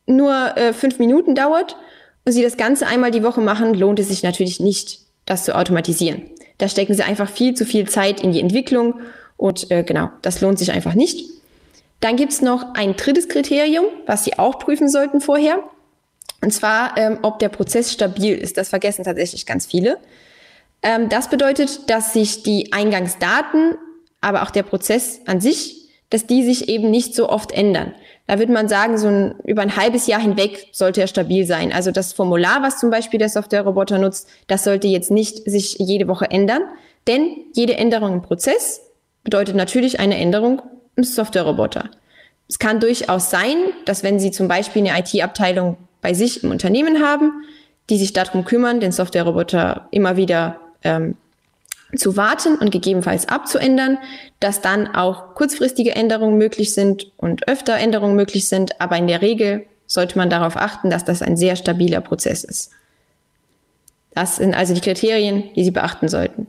nur 0.06 0.56
äh, 0.56 0.72
fünf 0.72 0.98
Minuten 0.98 1.34
dauert 1.34 1.76
und 2.24 2.32
Sie 2.32 2.42
das 2.42 2.56
Ganze 2.56 2.86
einmal 2.86 3.10
die 3.10 3.22
Woche 3.22 3.42
machen, 3.42 3.74
lohnt 3.74 3.98
es 3.98 4.08
sich 4.08 4.22
natürlich 4.22 4.58
nicht, 4.58 5.00
das 5.26 5.44
zu 5.44 5.54
automatisieren. 5.54 6.22
Da 6.56 6.66
stecken 6.70 6.94
Sie 6.94 7.02
einfach 7.02 7.28
viel 7.28 7.52
zu 7.52 7.66
viel 7.66 7.86
Zeit 7.86 8.22
in 8.22 8.32
die 8.32 8.40
Entwicklung 8.40 9.00
und 9.36 9.70
äh, 9.70 9.82
genau, 9.82 10.08
das 10.22 10.40
lohnt 10.40 10.58
sich 10.58 10.72
einfach 10.72 10.94
nicht. 10.94 11.28
Dann 12.00 12.16
gibt's 12.16 12.40
noch 12.40 12.72
ein 12.72 12.96
drittes 12.96 13.28
Kriterium, 13.28 13.84
was 14.06 14.24
Sie 14.24 14.38
auch 14.38 14.58
prüfen 14.58 14.88
sollten 14.88 15.20
vorher. 15.20 15.58
Und 16.40 16.52
zwar, 16.52 16.96
ähm, 16.96 17.18
ob 17.20 17.38
der 17.38 17.50
Prozess 17.50 17.92
stabil 17.92 18.34
ist. 18.34 18.56
Das 18.56 18.70
vergessen 18.70 19.04
tatsächlich 19.04 19.44
ganz 19.44 19.66
viele. 19.66 19.98
Ähm, 20.82 21.08
das 21.08 21.28
bedeutet, 21.28 21.90
dass 21.90 22.12
sich 22.12 22.42
die 22.42 22.73
Eingangsdaten, 22.73 23.76
aber 24.20 24.42
auch 24.42 24.50
der 24.50 24.62
Prozess 24.62 25.20
an 25.26 25.40
sich, 25.40 25.88
dass 26.11 26.26
die 26.26 26.42
sich 26.42 26.68
eben 26.68 26.90
nicht 26.90 27.14
so 27.14 27.28
oft 27.28 27.52
ändern. 27.52 27.94
Da 28.26 28.38
würde 28.38 28.52
man 28.52 28.68
sagen, 28.68 28.99
so 28.99 29.08
ein, 29.08 29.35
über 29.44 29.62
ein 29.62 29.76
halbes 29.76 30.06
Jahr 30.06 30.20
hinweg 30.20 30.68
sollte 30.73 31.00
er 31.00 31.06
stabil 31.06 31.47
sein. 31.47 31.73
Also 31.73 31.90
das 31.90 32.12
Formular, 32.12 32.62
was 32.62 32.78
zum 32.78 32.90
Beispiel 32.90 33.18
der 33.18 33.28
Softwareroboter 33.28 33.99
nutzt, 33.99 34.28
das 34.47 34.64
sollte 34.64 34.87
jetzt 34.87 35.11
nicht 35.11 35.50
sich 35.50 35.76
jede 35.78 36.08
Woche 36.08 36.30
ändern. 36.30 36.62
Denn 37.06 37.37
jede 37.54 37.76
Änderung 37.76 38.12
im 38.12 38.23
Prozess 38.23 38.82
bedeutet 39.25 39.56
natürlich 39.56 39.99
eine 39.99 40.18
Änderung 40.18 40.62
im 40.97 41.04
Softwareroboter. 41.04 41.90
Es 42.49 42.58
kann 42.58 42.80
durchaus 42.80 43.30
sein, 43.30 43.56
dass 43.85 44.02
wenn 44.02 44.18
Sie 44.18 44.30
zum 44.30 44.49
Beispiel 44.49 44.87
eine 44.87 44.99
IT-Abteilung 45.00 45.76
bei 46.00 46.14
sich 46.14 46.42
im 46.42 46.50
Unternehmen 46.50 47.02
haben, 47.02 47.44
die 47.90 47.99
sich 47.99 48.12
darum 48.12 48.44
kümmern, 48.44 48.80
den 48.80 48.92
Softwareroboter 48.92 49.88
immer 49.90 50.16
wieder 50.16 50.61
ähm, 50.85 51.16
zu 51.97 52.16
warten 52.16 52.56
und 52.56 52.70
gegebenenfalls 52.70 53.28
abzuändern, 53.28 53.99
dass 54.40 54.61
dann 54.61 54.94
auch 54.94 55.35
kurzfristige 55.35 55.94
Änderungen 55.94 56.37
möglich 56.37 56.75
sind 56.75 57.11
und 57.16 57.49
öfter 57.49 57.76
Änderungen 57.76 58.14
möglich 58.14 58.49
sind. 58.49 58.80
Aber 58.80 58.97
in 58.97 59.06
der 59.06 59.23
Regel 59.23 59.66
sollte 59.87 60.18
man 60.18 60.28
darauf 60.28 60.56
achten, 60.56 60.90
dass 60.90 61.04
das 61.04 61.23
ein 61.23 61.37
sehr 61.37 61.56
stabiler 61.56 62.00
Prozess 62.00 62.44
ist. 62.44 62.73
Das 64.14 64.37
sind 64.37 64.54
also 64.54 64.75
die 64.75 64.80
Kriterien, 64.80 65.44
die 65.54 65.64
Sie 65.64 65.70
beachten 65.70 66.08
sollten. 66.08 66.47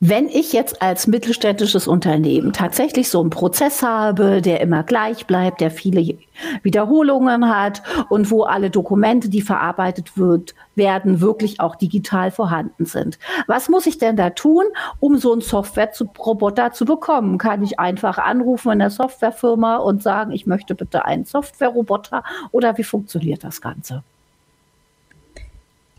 Wenn 0.00 0.28
ich 0.28 0.52
jetzt 0.52 0.82
als 0.82 1.06
mittelständisches 1.06 1.88
Unternehmen 1.88 2.52
tatsächlich 2.52 3.08
so 3.08 3.18
einen 3.18 3.30
Prozess 3.30 3.82
habe, 3.82 4.42
der 4.42 4.60
immer 4.60 4.82
gleich 4.82 5.26
bleibt, 5.26 5.62
der 5.62 5.70
viele 5.70 6.18
Wiederholungen 6.62 7.48
hat 7.48 7.82
und 8.10 8.30
wo 8.30 8.42
alle 8.42 8.68
Dokumente, 8.68 9.30
die 9.30 9.40
verarbeitet 9.40 10.18
wird, 10.18 10.54
werden, 10.74 11.22
wirklich 11.22 11.60
auch 11.60 11.76
digital 11.76 12.30
vorhanden 12.30 12.84
sind. 12.84 13.18
Was 13.46 13.70
muss 13.70 13.86
ich 13.86 13.96
denn 13.96 14.16
da 14.16 14.28
tun, 14.28 14.64
um 15.00 15.16
so 15.16 15.32
einen 15.32 15.40
Software-Roboter 15.40 16.72
zu 16.72 16.84
bekommen? 16.84 17.38
Kann 17.38 17.62
ich 17.62 17.80
einfach 17.80 18.18
anrufen 18.18 18.72
in 18.72 18.80
der 18.80 18.90
Softwarefirma 18.90 19.76
und 19.76 20.02
sagen, 20.02 20.30
ich 20.30 20.44
möchte 20.44 20.74
bitte 20.74 21.06
einen 21.06 21.24
Software-Roboter 21.24 22.22
oder 22.52 22.76
wie 22.76 22.84
funktioniert 22.84 23.44
das 23.44 23.62
Ganze? 23.62 24.02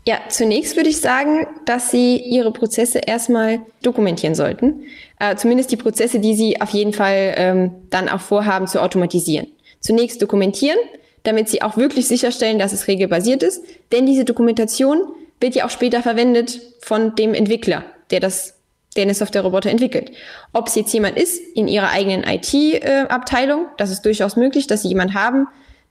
Ja, 0.08 0.20
zunächst 0.30 0.74
würde 0.74 0.88
ich 0.88 1.02
sagen, 1.02 1.46
dass 1.66 1.90
Sie 1.90 2.16
Ihre 2.16 2.50
Prozesse 2.50 2.98
erstmal 2.98 3.60
dokumentieren 3.82 4.34
sollten. 4.34 4.84
Äh, 5.20 5.36
zumindest 5.36 5.70
die 5.70 5.76
Prozesse, 5.76 6.18
die 6.18 6.34
Sie 6.34 6.62
auf 6.62 6.70
jeden 6.70 6.94
Fall 6.94 7.34
ähm, 7.36 7.72
dann 7.90 8.08
auch 8.08 8.22
vorhaben 8.22 8.66
zu 8.66 8.80
automatisieren. 8.80 9.48
Zunächst 9.80 10.22
dokumentieren, 10.22 10.78
damit 11.24 11.50
Sie 11.50 11.60
auch 11.60 11.76
wirklich 11.76 12.08
sicherstellen, 12.08 12.58
dass 12.58 12.72
es 12.72 12.88
regelbasiert 12.88 13.42
ist. 13.42 13.62
Denn 13.92 14.06
diese 14.06 14.24
Dokumentation 14.24 15.02
wird 15.40 15.54
ja 15.54 15.66
auch 15.66 15.70
später 15.70 16.02
verwendet 16.02 16.58
von 16.80 17.14
dem 17.14 17.34
Entwickler, 17.34 17.84
der 18.10 18.20
das 18.20 18.54
der 18.96 19.02
eine 19.02 19.12
Software-Roboter 19.12 19.68
entwickelt. 19.68 20.12
Ob 20.54 20.68
es 20.68 20.74
jetzt 20.74 20.94
jemand 20.94 21.18
ist 21.18 21.38
in 21.54 21.68
ihrer 21.68 21.90
eigenen 21.90 22.24
IT-Abteilung, 22.24 23.64
äh, 23.64 23.76
das 23.76 23.90
ist 23.90 24.06
durchaus 24.06 24.36
möglich, 24.36 24.66
dass 24.66 24.80
sie 24.80 24.88
jemand 24.88 25.12
haben, 25.12 25.48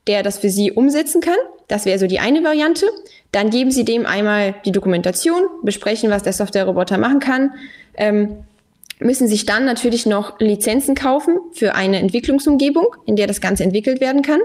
der 0.07 0.24
das 0.24 0.39
für 0.39 0.50
Sie 0.50 0.71
umsetzen 0.71 1.21
kann. 1.21 1.38
Das 1.67 1.86
wäre 1.86 2.00
so 2.00 2.07
die 2.07 2.19
eine 2.19 2.43
Variante. 2.43 2.88
Dann 3.31 3.50
geben 3.50 3.71
Sie 3.71 3.83
dem 3.83 4.05
einmal 4.05 4.55
die 4.65 4.71
Dokumentation, 4.71 5.43
besprechen, 5.63 6.09
was 6.09 6.24
der 6.24 6.33
Software-Roboter 6.33 6.97
machen 6.97 7.19
kann. 7.19 7.53
Ähm, 7.95 8.43
müssen 9.00 9.27
sich 9.27 9.45
dann 9.45 9.65
natürlich 9.65 10.05
noch 10.05 10.39
Lizenzen 10.39 10.95
kaufen 10.95 11.38
für 11.53 11.75
eine 11.75 12.00
Entwicklungsumgebung, 12.00 12.88
in 13.05 13.15
der 13.15 13.27
das 13.27 13.41
Ganze 13.41 13.63
entwickelt 13.63 14.01
werden 14.01 14.21
kann. 14.21 14.39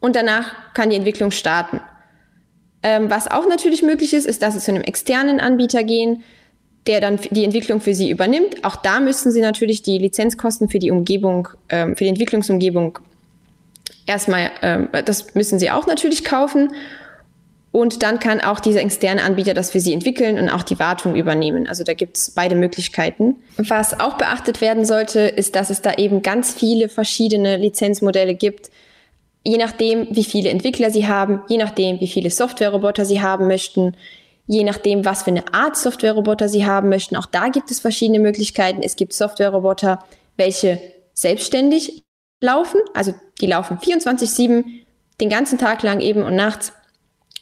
Und 0.00 0.16
danach 0.16 0.74
kann 0.74 0.90
die 0.90 0.96
Entwicklung 0.96 1.30
starten. 1.30 1.80
Ähm, 2.82 3.10
was 3.10 3.30
auch 3.30 3.46
natürlich 3.46 3.82
möglich 3.82 4.14
ist, 4.14 4.26
ist, 4.26 4.42
dass 4.42 4.54
Sie 4.54 4.60
zu 4.60 4.72
einem 4.72 4.82
externen 4.82 5.38
Anbieter 5.38 5.84
gehen, 5.84 6.22
der 6.86 7.00
dann 7.00 7.18
die 7.30 7.44
Entwicklung 7.44 7.80
für 7.80 7.94
Sie 7.94 8.10
übernimmt. 8.10 8.64
Auch 8.64 8.76
da 8.76 9.00
müssen 9.00 9.30
Sie 9.30 9.42
natürlich 9.42 9.82
die 9.82 9.98
Lizenzkosten 9.98 10.68
für 10.68 10.78
die 10.78 10.90
Umgebung, 10.90 11.48
ähm, 11.68 11.94
für 11.94 12.04
die 12.04 12.10
Entwicklungsumgebung 12.10 12.98
erstmal, 14.06 14.50
ähm, 14.62 14.88
das 15.04 15.34
müssen 15.34 15.58
Sie 15.58 15.70
auch 15.70 15.86
natürlich 15.86 16.24
kaufen. 16.24 16.72
Und 17.72 18.02
dann 18.02 18.18
kann 18.18 18.40
auch 18.40 18.58
dieser 18.58 18.80
externe 18.80 19.22
Anbieter 19.22 19.54
das 19.54 19.70
für 19.70 19.78
Sie 19.78 19.92
entwickeln 19.92 20.38
und 20.38 20.48
auch 20.48 20.64
die 20.64 20.80
Wartung 20.80 21.14
übernehmen. 21.14 21.68
Also 21.68 21.84
da 21.84 21.94
gibt 21.94 22.16
es 22.16 22.32
beide 22.32 22.56
Möglichkeiten. 22.56 23.36
Was 23.58 23.98
auch 23.98 24.14
beachtet 24.14 24.60
werden 24.60 24.84
sollte, 24.84 25.20
ist, 25.20 25.54
dass 25.54 25.70
es 25.70 25.80
da 25.80 25.94
eben 25.94 26.22
ganz 26.22 26.52
viele 26.52 26.88
verschiedene 26.88 27.56
Lizenzmodelle 27.56 28.34
gibt. 28.34 28.70
Je 29.44 29.56
nachdem, 29.56 30.08
wie 30.10 30.24
viele 30.24 30.50
Entwickler 30.50 30.90
Sie 30.90 31.06
haben, 31.06 31.42
je 31.48 31.58
nachdem, 31.58 32.00
wie 32.00 32.08
viele 32.08 32.30
Softwareroboter 32.30 33.04
Sie 33.04 33.22
haben 33.22 33.46
möchten, 33.46 33.96
je 34.46 34.64
nachdem, 34.64 35.04
was 35.04 35.22
für 35.22 35.30
eine 35.30 35.54
Art 35.54 35.76
Softwareroboter 35.76 36.48
Sie 36.48 36.66
haben 36.66 36.88
möchten. 36.88 37.14
Auch 37.14 37.26
da 37.26 37.48
gibt 37.48 37.70
es 37.70 37.78
verschiedene 37.78 38.18
Möglichkeiten. 38.18 38.82
Es 38.82 38.96
gibt 38.96 39.12
Softwareroboter, 39.12 40.04
welche 40.36 40.80
selbstständig 41.14 42.02
laufen. 42.40 42.80
Also 42.94 43.14
die 43.40 43.46
laufen 43.46 43.78
24-7, 43.78 44.64
den 45.20 45.28
ganzen 45.28 45.58
Tag 45.58 45.82
lang 45.82 46.00
eben 46.00 46.22
und 46.22 46.36
nachts. 46.36 46.72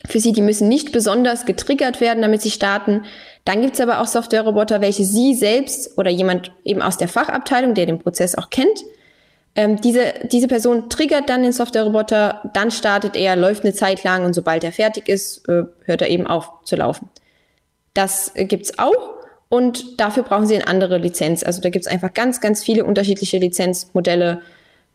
Für 0.07 0.21
sie, 0.21 0.33
die 0.33 0.43
müssen 0.43 0.69
nicht 0.69 0.93
besonders 0.93 1.45
getriggert 1.45 2.01
werden, 2.01 2.23
damit 2.23 2.43
sie 2.43 2.51
starten. 2.51 3.05
Dann 3.45 3.63
gibt's 3.63 3.81
aber 3.81 4.01
auch 4.01 4.07
Softwareroboter, 4.07 4.81
welche 4.81 5.05
Sie 5.05 5.35
selbst 5.35 5.99
oder 5.99 6.11
jemand 6.11 6.53
eben 6.65 6.83
aus 6.83 6.99
der 6.99 7.09
Fachabteilung, 7.09 7.75
der 7.75 7.87
den 7.87 7.99
Prozess 7.99 8.37
auch 8.37 8.51
kennt, 8.51 8.85
ähm, 9.59 9.81
diese, 9.81 10.15
diese 10.31 10.47
Person 10.47 10.89
triggert 10.89 11.29
dann 11.29 11.43
den 11.43 11.53
Softwareroboter, 11.53 12.49
dann 12.55 12.71
startet 12.71 13.17
er, 13.17 13.35
läuft 13.35 13.65
eine 13.65 13.75
Zeit 13.75 14.05
lang 14.05 14.25
und 14.25 14.33
sobald 14.33 14.63
er 14.63 14.71
fertig 14.71 15.09
ist, 15.09 15.49
äh, 15.49 15.65
hört 15.85 16.01
er 16.01 16.09
eben 16.11 16.29
auf 16.29 16.49
zu 16.63 16.77
laufen. 16.77 17.09
Das 17.93 18.31
äh, 18.37 18.45
gibt's 18.45 18.79
auch 18.79 19.17
und 19.49 20.01
dafür 20.01 20.23
brauchen 20.23 20.47
Sie 20.47 20.55
eine 20.55 20.69
andere 20.69 20.99
Lizenz. 20.99 21.43
Also 21.43 21.61
da 21.61 21.71
gibt's 21.71 21.89
einfach 21.89 22.15
ganz, 22.15 22.41
ganz 22.41 22.63
viele 22.63 22.85
unterschiedliche 22.85 23.39
Lizenzmodelle, 23.39 24.43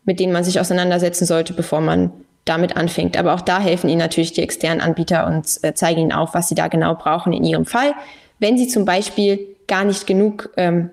mit 0.04 0.20
denen 0.20 0.32
man 0.32 0.44
sich 0.44 0.60
auseinandersetzen 0.60 1.26
sollte, 1.26 1.52
bevor 1.52 1.80
man 1.80 2.12
damit 2.44 2.76
anfängt. 2.76 3.16
Aber 3.16 3.34
auch 3.34 3.40
da 3.40 3.58
helfen 3.58 3.88
Ihnen 3.88 3.98
natürlich 3.98 4.32
die 4.32 4.42
externen 4.42 4.80
Anbieter 4.80 5.26
und 5.26 5.46
äh, 5.62 5.74
zeigen 5.74 6.00
Ihnen 6.00 6.12
auf, 6.12 6.34
was 6.34 6.48
Sie 6.48 6.54
da 6.54 6.68
genau 6.68 6.94
brauchen 6.94 7.32
in 7.32 7.44
Ihrem 7.44 7.66
Fall. 7.66 7.94
Wenn 8.38 8.58
Sie 8.58 8.68
zum 8.68 8.84
Beispiel 8.84 9.56
gar 9.66 9.84
nicht 9.84 10.06
genug, 10.06 10.50
ähm, 10.56 10.90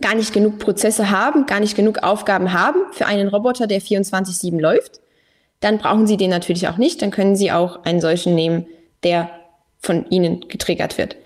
gar 0.00 0.14
nicht 0.14 0.32
genug 0.32 0.58
Prozesse 0.58 1.10
haben, 1.10 1.46
gar 1.46 1.60
nicht 1.60 1.76
genug 1.76 2.02
Aufgaben 2.02 2.52
haben 2.52 2.78
für 2.92 3.06
einen 3.06 3.28
Roboter, 3.28 3.66
der 3.66 3.82
24-7 3.82 4.60
läuft, 4.60 5.00
dann 5.58 5.78
brauchen 5.78 6.06
Sie 6.06 6.16
den 6.16 6.30
natürlich 6.30 6.68
auch 6.68 6.76
nicht. 6.76 7.02
Dann 7.02 7.10
können 7.10 7.36
Sie 7.36 7.50
auch 7.50 7.84
einen 7.84 8.00
solchen 8.00 8.34
nehmen, 8.34 8.66
der 9.02 9.30
von 9.80 10.08
Ihnen 10.10 10.48
getriggert 10.48 10.98
wird. 10.98 11.16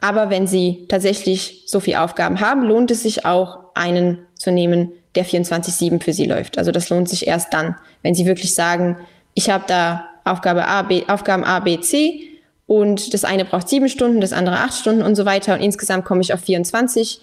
Aber 0.00 0.30
wenn 0.30 0.46
Sie 0.46 0.86
tatsächlich 0.88 1.64
so 1.66 1.80
viele 1.80 2.02
Aufgaben 2.02 2.40
haben, 2.40 2.62
lohnt 2.62 2.90
es 2.90 3.02
sich 3.02 3.24
auch, 3.24 3.58
einen 3.74 4.26
zu 4.34 4.50
nehmen, 4.50 4.92
der 5.14 5.24
24-7 5.24 6.02
für 6.02 6.12
sie 6.12 6.26
läuft. 6.26 6.58
Also 6.58 6.70
das 6.70 6.88
lohnt 6.90 7.08
sich 7.08 7.26
erst 7.26 7.52
dann, 7.52 7.76
wenn 8.02 8.14
sie 8.14 8.26
wirklich 8.26 8.54
sagen, 8.54 8.96
ich 9.34 9.50
habe 9.50 9.64
da 9.66 10.08
Aufgabe 10.24 10.66
A, 10.66 10.82
B, 10.82 11.04
Aufgaben 11.08 11.44
A, 11.44 11.60
B, 11.60 11.80
C 11.80 12.20
und 12.66 13.14
das 13.14 13.24
eine 13.24 13.44
braucht 13.44 13.68
sieben 13.68 13.88
Stunden, 13.88 14.20
das 14.20 14.32
andere 14.32 14.58
acht 14.58 14.74
Stunden 14.74 15.02
und 15.02 15.14
so 15.14 15.24
weiter 15.24 15.54
und 15.54 15.60
insgesamt 15.60 16.04
komme 16.04 16.20
ich 16.20 16.34
auf 16.34 16.40
24, 16.40 17.20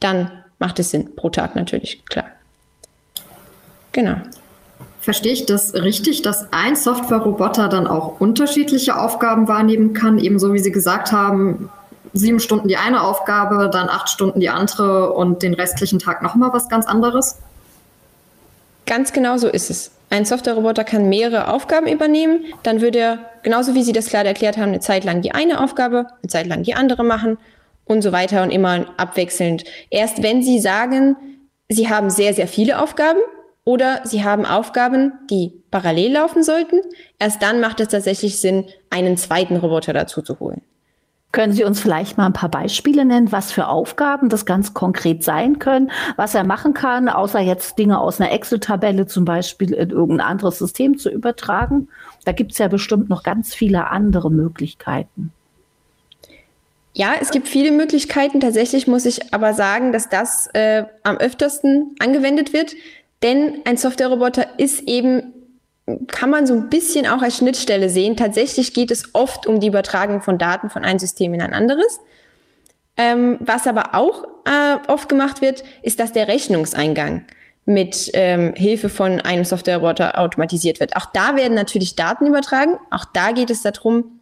dann 0.00 0.30
macht 0.58 0.78
es 0.78 0.90
Sinn 0.90 1.14
pro 1.14 1.30
Tag 1.30 1.54
natürlich, 1.54 2.04
klar. 2.06 2.26
Genau. 3.92 4.16
Verstehe 5.00 5.32
ich 5.32 5.46
das 5.46 5.72
richtig, 5.74 6.22
dass 6.22 6.52
ein 6.52 6.76
Software-Roboter 6.76 7.68
dann 7.68 7.86
auch 7.86 8.20
unterschiedliche 8.20 8.98
Aufgaben 8.98 9.48
wahrnehmen 9.48 9.94
kann, 9.94 10.18
ebenso 10.18 10.52
wie 10.52 10.58
Sie 10.58 10.72
gesagt 10.72 11.12
haben, 11.12 11.70
sieben 12.12 12.40
Stunden 12.40 12.68
die 12.68 12.76
eine 12.76 13.02
Aufgabe, 13.02 13.70
dann 13.72 13.88
acht 13.88 14.08
Stunden 14.08 14.40
die 14.40 14.50
andere 14.50 15.12
und 15.12 15.42
den 15.42 15.54
restlichen 15.54 15.98
Tag 15.98 16.22
nochmal 16.22 16.52
was 16.52 16.68
ganz 16.68 16.86
anderes? 16.86 17.38
Ganz 18.86 19.12
genau 19.12 19.36
so 19.36 19.48
ist 19.48 19.70
es. 19.70 19.90
Ein 20.10 20.24
Softwareroboter 20.24 20.84
kann 20.84 21.08
mehrere 21.08 21.48
Aufgaben 21.48 21.86
übernehmen. 21.86 22.44
Dann 22.62 22.80
würde 22.80 22.98
er, 22.98 23.18
genauso 23.42 23.74
wie 23.74 23.82
Sie 23.82 23.92
das 23.92 24.06
klar 24.06 24.24
erklärt 24.24 24.56
haben, 24.56 24.68
eine 24.68 24.80
Zeit 24.80 25.04
lang 25.04 25.20
die 25.20 25.32
eine 25.32 25.62
Aufgabe, 25.62 26.06
eine 26.22 26.28
Zeit 26.28 26.46
lang 26.46 26.62
die 26.62 26.74
andere 26.74 27.04
machen 27.04 27.36
und 27.84 28.02
so 28.02 28.12
weiter 28.12 28.42
und 28.42 28.50
immer 28.50 28.86
abwechselnd. 28.96 29.64
Erst 29.90 30.22
wenn 30.22 30.42
Sie 30.42 30.58
sagen, 30.58 31.16
Sie 31.68 31.90
haben 31.90 32.08
sehr, 32.08 32.32
sehr 32.32 32.48
viele 32.48 32.80
Aufgaben 32.80 33.20
oder 33.64 34.00
Sie 34.04 34.24
haben 34.24 34.46
Aufgaben, 34.46 35.12
die 35.30 35.62
parallel 35.70 36.12
laufen 36.12 36.42
sollten, 36.42 36.80
erst 37.18 37.42
dann 37.42 37.60
macht 37.60 37.80
es 37.80 37.88
tatsächlich 37.88 38.40
Sinn, 38.40 38.64
einen 38.88 39.18
zweiten 39.18 39.56
Roboter 39.56 39.92
dazu 39.92 40.22
zu 40.22 40.40
holen. 40.40 40.62
Können 41.30 41.52
Sie 41.52 41.64
uns 41.64 41.80
vielleicht 41.80 42.16
mal 42.16 42.24
ein 42.24 42.32
paar 42.32 42.48
Beispiele 42.48 43.04
nennen, 43.04 43.32
was 43.32 43.52
für 43.52 43.68
Aufgaben 43.68 44.30
das 44.30 44.46
ganz 44.46 44.72
konkret 44.72 45.22
sein 45.22 45.58
können, 45.58 45.90
was 46.16 46.34
er 46.34 46.42
machen 46.42 46.72
kann, 46.72 47.10
außer 47.10 47.40
jetzt 47.40 47.78
Dinge 47.78 48.00
aus 48.00 48.18
einer 48.18 48.32
Excel-Tabelle 48.32 49.06
zum 49.06 49.26
Beispiel 49.26 49.74
in 49.74 49.90
irgendein 49.90 50.26
anderes 50.26 50.58
System 50.58 50.96
zu 50.96 51.10
übertragen? 51.10 51.88
Da 52.24 52.32
gibt 52.32 52.52
es 52.52 52.58
ja 52.58 52.68
bestimmt 52.68 53.10
noch 53.10 53.22
ganz 53.22 53.54
viele 53.54 53.88
andere 53.90 54.30
Möglichkeiten. 54.30 55.32
Ja, 56.94 57.12
es 57.20 57.30
gibt 57.30 57.46
viele 57.46 57.72
Möglichkeiten. 57.72 58.40
Tatsächlich 58.40 58.86
muss 58.86 59.04
ich 59.04 59.32
aber 59.32 59.52
sagen, 59.52 59.92
dass 59.92 60.08
das 60.08 60.48
äh, 60.54 60.84
am 61.04 61.18
öftersten 61.18 61.94
angewendet 62.00 62.54
wird, 62.54 62.74
denn 63.22 63.60
ein 63.66 63.76
Softwareroboter 63.76 64.58
ist 64.58 64.80
eben 64.88 65.34
kann 66.08 66.30
man 66.30 66.46
so 66.46 66.54
ein 66.54 66.68
bisschen 66.68 67.06
auch 67.06 67.22
als 67.22 67.38
Schnittstelle 67.38 67.88
sehen. 67.88 68.16
Tatsächlich 68.16 68.74
geht 68.74 68.90
es 68.90 69.14
oft 69.14 69.46
um 69.46 69.60
die 69.60 69.68
Übertragung 69.68 70.22
von 70.22 70.38
Daten 70.38 70.70
von 70.70 70.84
einem 70.84 70.98
System 70.98 71.34
in 71.34 71.42
ein 71.42 71.54
anderes. 71.54 72.00
Ähm, 72.96 73.38
was 73.40 73.66
aber 73.66 73.94
auch 73.94 74.24
äh, 74.44 74.76
oft 74.88 75.08
gemacht 75.08 75.40
wird, 75.40 75.62
ist, 75.82 76.00
dass 76.00 76.12
der 76.12 76.28
Rechnungseingang 76.28 77.24
mit 77.64 78.10
ähm, 78.14 78.54
Hilfe 78.54 78.88
von 78.88 79.20
einem 79.20 79.44
Softwareroboter 79.44 80.18
automatisiert 80.18 80.80
wird. 80.80 80.96
Auch 80.96 81.06
da 81.12 81.36
werden 81.36 81.54
natürlich 81.54 81.96
Daten 81.96 82.26
übertragen. 82.26 82.78
Auch 82.90 83.04
da 83.04 83.32
geht 83.32 83.50
es 83.50 83.62
darum, 83.62 84.20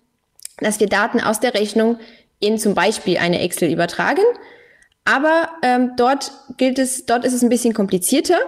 dass 0.59 0.81
wir 0.81 0.89
Daten 0.89 1.21
aus 1.21 1.41
der 1.41 1.55
Rechnung 1.55 1.99
in 2.41 2.59
zum 2.59 2.75
Beispiel 2.75 3.19
eine 3.19 3.41
Excel 3.41 3.73
übertragen. 3.73 4.23
Aber 5.05 5.49
ähm, 5.63 5.93
dort 5.97 6.33
gilt 6.57 6.79
es, 6.79 7.07
dort 7.07 7.25
ist 7.25 7.33
es 7.33 7.43
ein 7.43 7.49
bisschen 7.49 7.73
komplizierter. 7.73 8.39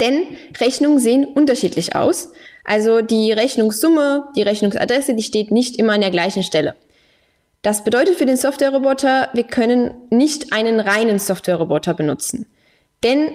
Denn 0.00 0.24
Rechnungen 0.60 0.98
sehen 0.98 1.24
unterschiedlich 1.24 1.94
aus. 1.94 2.32
Also 2.64 3.00
die 3.00 3.32
Rechnungssumme, 3.32 4.28
die 4.36 4.42
Rechnungsadresse, 4.42 5.14
die 5.14 5.22
steht 5.22 5.50
nicht 5.50 5.76
immer 5.78 5.94
an 5.94 6.00
der 6.00 6.10
gleichen 6.10 6.42
Stelle. 6.42 6.74
Das 7.62 7.84
bedeutet 7.84 8.16
für 8.16 8.26
den 8.26 8.36
Softwareroboter, 8.36 9.30
wir 9.32 9.44
können 9.44 9.92
nicht 10.10 10.52
einen 10.52 10.78
reinen 10.80 11.18
Softwareroboter 11.18 11.94
benutzen. 11.94 12.46
Denn 13.02 13.30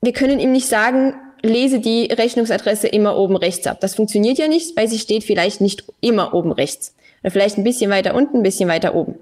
wir 0.00 0.12
können 0.12 0.40
ihm 0.40 0.52
nicht 0.52 0.66
sagen, 0.66 1.14
lese 1.42 1.80
die 1.80 2.06
Rechnungsadresse 2.06 2.88
immer 2.88 3.16
oben 3.16 3.36
rechts 3.36 3.66
ab. 3.66 3.80
Das 3.80 3.94
funktioniert 3.94 4.38
ja 4.38 4.48
nicht, 4.48 4.76
weil 4.76 4.88
sie 4.88 4.98
steht 4.98 5.24
vielleicht 5.24 5.60
nicht 5.60 5.84
immer 6.00 6.34
oben 6.34 6.52
rechts. 6.52 6.94
Oder 7.22 7.30
vielleicht 7.30 7.58
ein 7.58 7.64
bisschen 7.64 7.90
weiter 7.90 8.14
unten, 8.14 8.38
ein 8.38 8.42
bisschen 8.42 8.68
weiter 8.68 8.94
oben. 8.94 9.16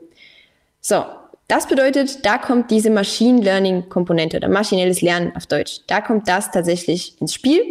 So, 0.80 1.04
Das 1.48 1.68
bedeutet, 1.68 2.26
da 2.26 2.38
kommt 2.38 2.70
diese 2.72 2.90
Machine 2.90 3.40
Learning 3.40 3.88
Komponente 3.88 4.36
oder 4.36 4.48
maschinelles 4.48 5.00
Lernen 5.00 5.34
auf 5.36 5.46
Deutsch. 5.46 5.80
Da 5.86 6.00
kommt 6.00 6.28
das 6.28 6.50
tatsächlich 6.50 7.20
ins 7.20 7.34
Spiel. 7.34 7.62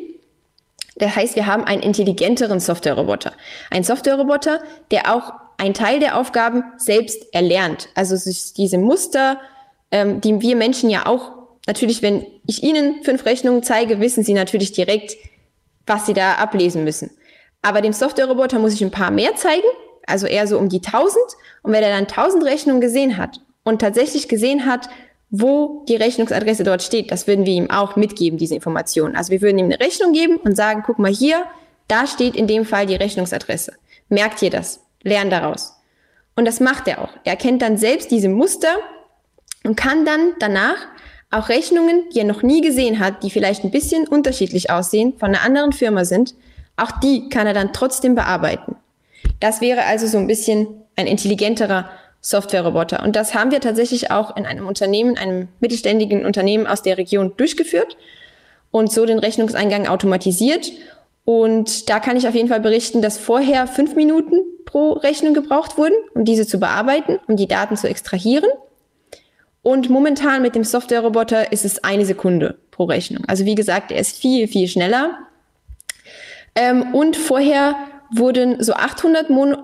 Das 0.95 1.13
heißt, 1.13 1.35
wir 1.35 1.45
haben 1.45 1.65
einen 1.65 1.81
intelligenteren 1.81 2.61
Softwareroboter. 2.61 3.33
Ein 3.69 3.83
Softwareroboter, 3.83 4.61
der 4.91 5.13
auch 5.13 5.33
einen 5.57 5.73
Teil 5.73 5.99
der 5.99 6.17
Aufgaben 6.17 6.63
selbst 6.77 7.33
erlernt. 7.33 7.89
Also 7.95 8.15
diese 8.55 8.77
Muster, 8.77 9.41
ähm, 9.91 10.21
die 10.21 10.39
wir 10.39 10.55
Menschen 10.55 10.89
ja 10.89 11.05
auch, 11.05 11.33
natürlich, 11.67 12.01
wenn 12.01 12.25
ich 12.47 12.63
Ihnen 12.63 13.03
fünf 13.03 13.25
Rechnungen 13.25 13.61
zeige, 13.61 13.99
wissen 13.99 14.23
Sie 14.23 14.33
natürlich 14.33 14.71
direkt, 14.71 15.17
was 15.85 16.05
Sie 16.05 16.13
da 16.13 16.35
ablesen 16.35 16.85
müssen. 16.85 17.11
Aber 17.61 17.81
dem 17.81 17.93
Softwareroboter 17.93 18.59
muss 18.59 18.73
ich 18.73 18.81
ein 18.81 18.91
paar 18.91 19.11
mehr 19.11 19.35
zeigen, 19.35 19.67
also 20.07 20.27
eher 20.27 20.47
so 20.47 20.57
um 20.57 20.69
die 20.69 20.81
1000. 20.81 21.17
Und 21.63 21.73
wenn 21.73 21.83
er 21.83 21.89
dann 21.89 22.05
1000 22.05 22.45
Rechnungen 22.45 22.79
gesehen 22.79 23.17
hat 23.17 23.41
und 23.65 23.81
tatsächlich 23.81 24.29
gesehen 24.29 24.65
hat, 24.65 24.87
wo 25.29 25.83
die 25.89 25.97
Rechnungsadresse 25.97 26.63
dort 26.63 26.83
steht, 26.83 27.11
das 27.11 27.27
würden 27.27 27.45
wir 27.45 27.53
ihm 27.53 27.69
auch 27.69 27.97
mitgeben, 27.97 28.37
diese 28.37 28.55
Informationen. 28.55 29.17
Also 29.17 29.31
wir 29.31 29.41
würden 29.41 29.57
ihm 29.57 29.65
eine 29.65 29.79
Rechnung 29.79 30.13
geben 30.13 30.37
und 30.37 30.55
sagen, 30.55 30.83
guck 30.85 30.99
mal 30.99 31.11
hier, 31.11 31.43
da 31.89 32.07
steht 32.07 32.35
in 32.35 32.47
dem 32.47 32.63
Fall 32.63 32.85
die 32.85 32.95
Rechnungsadresse. 32.95 33.73
Merkt 34.07 34.41
ihr 34.41 34.49
das? 34.49 34.79
Lern 35.03 35.29
daraus. 35.29 35.73
Und 36.35 36.45
das 36.45 36.59
macht 36.59 36.87
er 36.87 37.01
auch. 37.01 37.09
Er 37.23 37.35
kennt 37.35 37.61
dann 37.61 37.77
selbst 37.77 38.11
diese 38.11 38.29
Muster 38.29 38.77
und 39.63 39.75
kann 39.75 40.05
dann 40.05 40.33
danach 40.39 40.77
auch 41.31 41.49
Rechnungen, 41.49 42.03
die 42.13 42.19
er 42.19 42.25
noch 42.25 42.43
nie 42.43 42.61
gesehen 42.61 42.99
hat, 42.99 43.23
die 43.23 43.29
vielleicht 43.29 43.63
ein 43.63 43.71
bisschen 43.71 44.07
unterschiedlich 44.07 44.69
aussehen, 44.69 45.13
von 45.17 45.29
einer 45.29 45.43
anderen 45.43 45.73
Firma 45.73 46.05
sind, 46.05 46.35
auch 46.77 46.91
die 46.99 47.29
kann 47.29 47.47
er 47.47 47.53
dann 47.53 47.73
trotzdem 47.73 48.15
bearbeiten. 48.15 48.75
Das 49.39 49.59
wäre 49.59 49.85
also 49.85 50.07
so 50.07 50.17
ein 50.17 50.27
bisschen 50.27 50.67
ein 50.95 51.07
intelligenterer 51.07 51.89
Softwareroboter. 52.25 53.03
Und 53.03 53.15
das 53.15 53.35
haben 53.35 53.51
wir 53.51 53.61
tatsächlich 53.61 54.09
auch 54.09 54.35
in 54.35 54.47
einem 54.47 54.67
Unternehmen, 54.67 55.15
einem 55.15 55.47
mittelständigen 55.59 56.25
Unternehmen 56.25 56.65
aus 56.65 56.81
der 56.81 56.97
Region 56.97 57.33
durchgeführt 57.37 57.97
und 58.71 58.91
so 58.91 59.05
den 59.05 59.19
Rechnungseingang 59.19 59.87
automatisiert. 59.87 60.71
Und 61.23 61.87
da 61.87 61.99
kann 61.99 62.17
ich 62.17 62.27
auf 62.27 62.33
jeden 62.33 62.49
Fall 62.49 62.61
berichten, 62.61 63.03
dass 63.03 63.19
vorher 63.19 63.67
fünf 63.67 63.95
Minuten 63.95 64.37
pro 64.65 64.93
Rechnung 64.93 65.35
gebraucht 65.35 65.77
wurden, 65.77 65.93
um 66.15 66.25
diese 66.25 66.47
zu 66.47 66.59
bearbeiten, 66.59 67.19
um 67.27 67.35
die 67.35 67.47
Daten 67.47 67.77
zu 67.77 67.87
extrahieren. 67.87 68.49
Und 69.61 69.91
momentan 69.91 70.41
mit 70.41 70.55
dem 70.55 70.63
Softwareroboter 70.63 71.51
ist 71.51 71.63
es 71.63 71.83
eine 71.83 72.05
Sekunde 72.05 72.57
pro 72.71 72.85
Rechnung. 72.85 73.23
Also 73.27 73.45
wie 73.45 73.55
gesagt, 73.55 73.91
er 73.91 73.99
ist 73.99 74.17
viel, 74.17 74.47
viel 74.47 74.67
schneller. 74.67 75.19
Ähm, 76.55 76.95
und 76.95 77.17
vorher 77.17 77.75
wurden 78.11 78.61
so 78.63 78.73
800, 78.73 79.29
Mon 79.29 79.57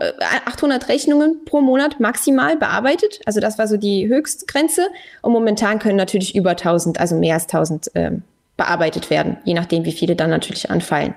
800 0.45 0.83
äh, 0.83 0.85
Rechnungen 0.91 1.45
pro 1.45 1.61
Monat 1.61 1.99
maximal 1.99 2.57
bearbeitet. 2.57 3.19
Also 3.25 3.39
das 3.39 3.57
war 3.57 3.67
so 3.67 3.77
die 3.77 4.07
Höchstgrenze. 4.07 4.87
Und 5.21 5.33
momentan 5.33 5.79
können 5.79 5.97
natürlich 5.97 6.35
über 6.35 6.51
1000, 6.51 6.99
also 6.99 7.15
mehr 7.15 7.35
als 7.35 7.43
1000 7.43 7.91
ähm, 7.95 8.23
bearbeitet 8.57 9.09
werden, 9.09 9.37
je 9.43 9.53
nachdem, 9.53 9.85
wie 9.85 9.91
viele 9.91 10.15
dann 10.15 10.29
natürlich 10.29 10.69
anfallen. 10.69 11.15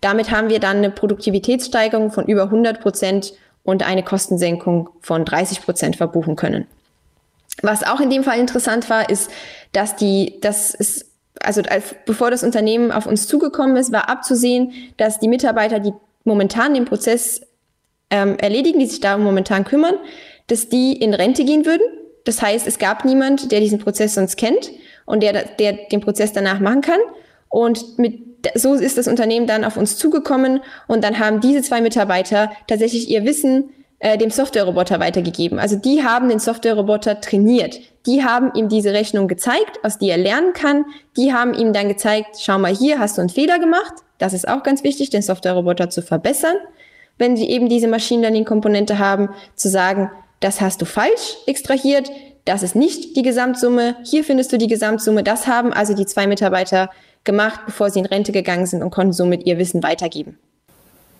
Damit 0.00 0.30
haben 0.30 0.48
wir 0.48 0.58
dann 0.58 0.78
eine 0.78 0.90
Produktivitätssteigerung 0.90 2.10
von 2.10 2.26
über 2.26 2.44
100 2.44 2.80
Prozent 2.80 3.32
und 3.62 3.86
eine 3.86 4.02
Kostensenkung 4.02 4.90
von 5.00 5.24
30 5.24 5.62
Prozent 5.62 5.96
verbuchen 5.96 6.36
können. 6.36 6.66
Was 7.62 7.84
auch 7.84 8.00
in 8.00 8.10
dem 8.10 8.24
Fall 8.24 8.38
interessant 8.38 8.90
war, 8.90 9.08
ist, 9.08 9.30
dass 9.72 9.94
die, 9.96 10.38
das 10.40 10.74
ist 10.74 11.06
also 11.40 11.62
als, 11.62 11.94
bevor 12.06 12.30
das 12.30 12.42
Unternehmen 12.42 12.92
auf 12.92 13.06
uns 13.06 13.26
zugekommen 13.26 13.76
ist, 13.76 13.92
war 13.92 14.08
abzusehen, 14.08 14.72
dass 14.96 15.18
die 15.18 15.28
Mitarbeiter, 15.28 15.80
die 15.80 15.92
momentan 16.24 16.74
den 16.74 16.84
Prozess 16.84 17.42
ähm, 18.10 18.36
erledigen, 18.38 18.78
die 18.78 18.86
sich 18.86 19.00
darum 19.00 19.24
momentan 19.24 19.64
kümmern, 19.64 19.94
dass 20.46 20.68
die 20.68 20.92
in 20.92 21.14
Rente 21.14 21.44
gehen 21.44 21.64
würden. 21.64 21.82
Das 22.24 22.42
heißt, 22.42 22.66
es 22.66 22.78
gab 22.78 23.04
niemand, 23.04 23.50
der 23.50 23.60
diesen 23.60 23.78
Prozess 23.78 24.14
sonst 24.14 24.36
kennt 24.36 24.70
und 25.06 25.22
der, 25.22 25.44
der 25.44 25.72
den 25.90 26.00
Prozess 26.00 26.32
danach 26.32 26.60
machen 26.60 26.82
kann. 26.82 27.00
Und 27.48 27.98
mit, 27.98 28.20
so 28.54 28.74
ist 28.74 28.98
das 28.98 29.08
Unternehmen 29.08 29.46
dann 29.46 29.64
auf 29.64 29.76
uns 29.76 29.96
zugekommen 29.96 30.60
und 30.88 31.04
dann 31.04 31.18
haben 31.18 31.40
diese 31.40 31.62
zwei 31.62 31.80
Mitarbeiter 31.80 32.52
tatsächlich 32.66 33.08
ihr 33.08 33.24
Wissen 33.24 33.70
äh, 34.02 34.18
dem 34.18 34.30
Softwareroboter 34.30 34.98
weitergegeben. 34.98 35.60
Also 35.60 35.76
die 35.76 36.02
haben 36.02 36.28
den 36.28 36.40
Softwareroboter 36.40 37.20
trainiert. 37.20 37.78
Die 38.04 38.24
haben 38.24 38.52
ihm 38.54 38.68
diese 38.68 38.92
Rechnung 38.92 39.28
gezeigt, 39.28 39.78
aus 39.84 39.98
die 39.98 40.10
er 40.10 40.18
lernen 40.18 40.52
kann. 40.54 40.84
Die 41.16 41.32
haben 41.32 41.54
ihm 41.54 41.72
dann 41.72 41.86
gezeigt, 41.86 42.36
schau 42.40 42.58
mal 42.58 42.74
hier, 42.74 42.98
hast 42.98 43.16
du 43.16 43.20
einen 43.20 43.30
Fehler 43.30 43.60
gemacht. 43.60 43.92
Das 44.18 44.32
ist 44.32 44.48
auch 44.48 44.64
ganz 44.64 44.82
wichtig, 44.82 45.10
den 45.10 45.22
Softwareroboter 45.22 45.88
zu 45.88 46.02
verbessern. 46.02 46.56
Wenn 47.16 47.36
Sie 47.36 47.48
eben 47.48 47.68
diese 47.68 47.86
Machine 47.86 48.22
Learning 48.22 48.44
Komponente 48.44 48.98
haben, 48.98 49.28
zu 49.54 49.68
sagen, 49.68 50.10
das 50.40 50.60
hast 50.60 50.82
du 50.82 50.84
falsch 50.84 51.36
extrahiert, 51.46 52.10
das 52.44 52.64
ist 52.64 52.74
nicht 52.74 53.16
die 53.16 53.22
Gesamtsumme, 53.22 53.94
hier 54.02 54.24
findest 54.24 54.52
du 54.52 54.58
die 54.58 54.66
Gesamtsumme. 54.66 55.22
Das 55.22 55.46
haben 55.46 55.72
also 55.72 55.94
die 55.94 56.06
zwei 56.06 56.26
Mitarbeiter 56.26 56.90
gemacht, 57.22 57.60
bevor 57.66 57.90
sie 57.90 58.00
in 58.00 58.06
Rente 58.06 58.32
gegangen 58.32 58.66
sind 58.66 58.82
und 58.82 58.90
konnten 58.90 59.12
somit 59.12 59.46
ihr 59.46 59.58
Wissen 59.58 59.84
weitergeben. 59.84 60.40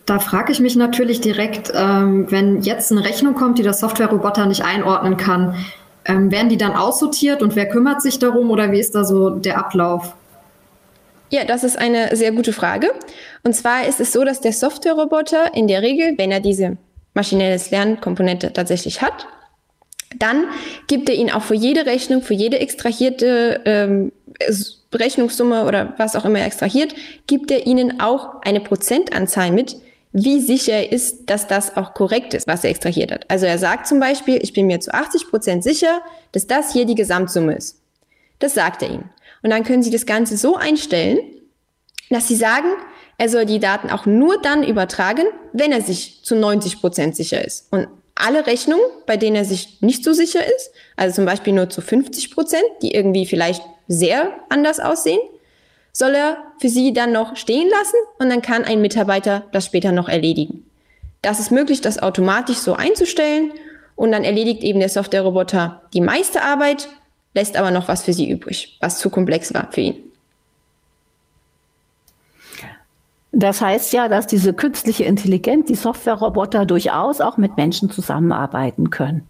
Da 0.07 0.19
frage 0.19 0.53
ich 0.53 0.61
mich 0.61 0.75
natürlich 0.75 1.21
direkt, 1.21 1.73
ähm, 1.75 2.31
wenn 2.31 2.63
jetzt 2.63 2.91
eine 2.91 3.05
Rechnung 3.05 3.35
kommt, 3.35 3.59
die 3.59 3.63
der 3.63 3.73
Softwareroboter 3.73 4.47
nicht 4.47 4.65
einordnen 4.65 5.17
kann, 5.17 5.55
ähm, 6.05 6.33
werden 6.33 6.49
die 6.49 6.57
dann 6.57 6.73
aussortiert 6.73 7.43
und 7.43 7.55
wer 7.55 7.69
kümmert 7.69 8.03
sich 8.03 8.19
darum 8.19 8.51
oder 8.51 8.73
wie 8.73 8.81
ist 8.81 8.95
da 8.95 9.05
so 9.05 9.31
der 9.31 9.59
Ablauf? 9.59 10.15
Ja, 11.31 11.45
das 11.45 11.65
ist 11.65 11.79
eine 11.79 12.15
sehr 12.17 12.33
gute 12.33 12.53
Frage. 12.53 12.91
Und 13.43 13.55
zwar 13.55 13.87
ist 13.87 14.01
es 14.01 14.13
so, 14.13 14.25
dass 14.25 14.41
der 14.41 14.53
Softwareroboter 14.53 15.55
in 15.55 15.67
der 15.67 15.81
Regel, 15.83 16.15
wenn 16.19 16.31
er 16.31 16.41
diese 16.41 16.77
maschinelles 17.15 17.71
Lernkomponente 17.71 18.53
tatsächlich 18.53 19.01
hat, 19.01 19.27
dann 20.19 20.45
gibt 20.89 21.09
er 21.09 21.15
Ihnen 21.15 21.31
auch 21.31 21.43
für 21.43 21.55
jede 21.55 21.87
Rechnung, 21.87 22.23
für 22.23 22.35
jede 22.35 22.59
extrahierte 22.59 23.63
ähm, 23.65 24.13
Rechnungssumme 24.93 25.65
oder 25.65 25.95
was 25.97 26.17
auch 26.17 26.25
immer 26.25 26.41
er 26.41 26.47
extrahiert, 26.47 26.95
gibt 27.27 27.51
er 27.51 27.67
Ihnen 27.67 28.01
auch 28.01 28.43
eine 28.43 28.61
Prozentanzahl 28.61 29.53
mit, 29.53 29.77
wie 30.13 30.41
sicher 30.41 30.75
er 30.75 30.93
ist, 30.93 31.31
dass 31.31 31.47
das 31.47 31.77
auch 31.77 31.95
korrekt 31.95 32.35
ist, 32.35 32.47
was 32.47 32.65
er 32.65 32.71
extrahiert 32.71 33.11
hat. 33.13 33.31
Also 33.31 33.47
er 33.47 33.59
sagt 33.59 33.87
zum 33.87 33.99
Beispiel, 33.99 34.39
ich 34.43 34.53
bin 34.53 34.67
mir 34.67 34.81
zu 34.81 34.93
80 34.93 35.29
Prozent 35.29 35.65
sicher, 35.65 36.03
dass 36.33 36.47
das 36.47 36.73
hier 36.73 36.85
die 36.85 36.95
Gesamtsumme 36.95 37.55
ist. 37.55 37.81
Das 38.39 38.55
sagt 38.55 38.83
er 38.83 38.91
Ihnen. 38.91 39.11
Und 39.43 39.51
dann 39.51 39.65
können 39.65 39.83
Sie 39.83 39.91
das 39.91 40.07
Ganze 40.07 40.37
so 40.37 40.57
einstellen, 40.57 41.19
dass 42.11 42.29
Sie 42.29 42.37
sagen, 42.37 42.69
er 43.17 43.29
soll 43.29 43.47
die 43.47 43.61
Daten 43.61 43.91
auch 43.91 44.05
nur 44.05 44.41
dann 44.41 44.65
übertragen, 44.65 45.25
wenn 45.53 45.73
er 45.73 45.81
sich 45.81 46.25
zu 46.25 46.35
90 46.35 46.81
Prozent 46.81 47.17
sicher 47.17 47.45
ist. 47.45 47.73
Und 47.73 47.89
alle 48.15 48.47
Rechnungen, 48.47 48.85
bei 49.07 49.17
denen 49.17 49.37
er 49.37 49.45
sich 49.45 49.81
nicht 49.81 50.05
so 50.05 50.13
sicher 50.13 50.41
ist, 50.45 50.71
also 50.97 51.17
zum 51.17 51.25
Beispiel 51.25 51.53
nur 51.53 51.71
zu 51.71 51.81
50 51.81 52.33
Prozent, 52.33 52.65
die 52.83 52.95
irgendwie 52.95 53.27
vielleicht 53.27 53.63
sehr 53.89 54.33
anders 54.49 54.81
aussehen, 54.81 55.21
soll 55.93 56.15
er 56.15 56.39
für 56.59 56.69
Sie 56.69 56.93
dann 56.93 57.13
noch 57.13 57.37
stehen 57.37 57.69
lassen 57.69 57.97
und 58.19 58.31
dann 58.31 58.43
kann 58.43 58.65
ein 58.65 58.81
Mitarbeiter 58.81 59.45
das 59.53 59.67
später 59.67 59.93
noch 59.93 60.09
erledigen. 60.09 60.65
Das 61.21 61.39
ist 61.39 61.53
möglich, 61.53 61.81
das 61.81 62.03
automatisch 62.03 62.59
so 62.59 62.75
einzustellen 62.75 63.53
und 63.95 64.11
dann 64.11 64.25
erledigt 64.25 64.63
eben 64.63 64.81
der 64.81 64.89
Softwareroboter 64.89 65.83
die 65.93 66.01
meiste 66.01 66.43
Arbeit 66.43 66.89
lässt 67.35 67.57
aber 67.57 67.71
noch 67.71 67.89
was 67.89 68.03
für 68.03 68.13
sie 68.13 68.31
übrig, 68.31 68.77
was 68.81 68.99
zu 68.99 69.11
komplex 69.11 69.55
war 69.55 69.71
für 69.71 69.81
ihn. 69.81 70.13
Das 73.33 73.63
heißt 73.63 73.95
ja, 73.95 74.09
dass 74.09 74.27
diese 74.27 74.53
künstliche 74.53 75.05
Intelligenz, 75.05 75.67
die 75.67 75.75
Softwareroboter 75.75 76.67
durchaus 76.67 77.23
auch 77.23 77.39
mit 77.39 77.57
Menschen 77.57 77.91
zusammenarbeiten 77.91 78.91
können. 78.91 79.27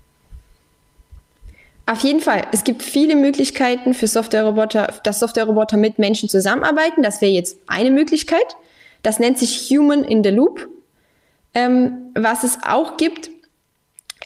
Auf 1.92 2.00
jeden 2.00 2.20
Fall. 2.20 2.46
Es 2.52 2.64
gibt 2.64 2.82
viele 2.82 3.14
Möglichkeiten 3.14 3.92
für 3.92 4.06
Softwareroboter, 4.06 4.94
dass 5.04 5.20
Softwareroboter 5.20 5.76
mit 5.76 5.98
Menschen 5.98 6.26
zusammenarbeiten. 6.26 7.02
Das 7.02 7.20
wäre 7.20 7.32
jetzt 7.32 7.58
eine 7.66 7.90
Möglichkeit. 7.90 8.56
Das 9.02 9.18
nennt 9.18 9.36
sich 9.36 9.68
Human 9.68 10.02
in 10.02 10.24
the 10.24 10.30
Loop. 10.30 10.70
Ähm, 11.52 12.10
was 12.14 12.44
es 12.44 12.60
auch 12.66 12.96
gibt, 12.96 13.28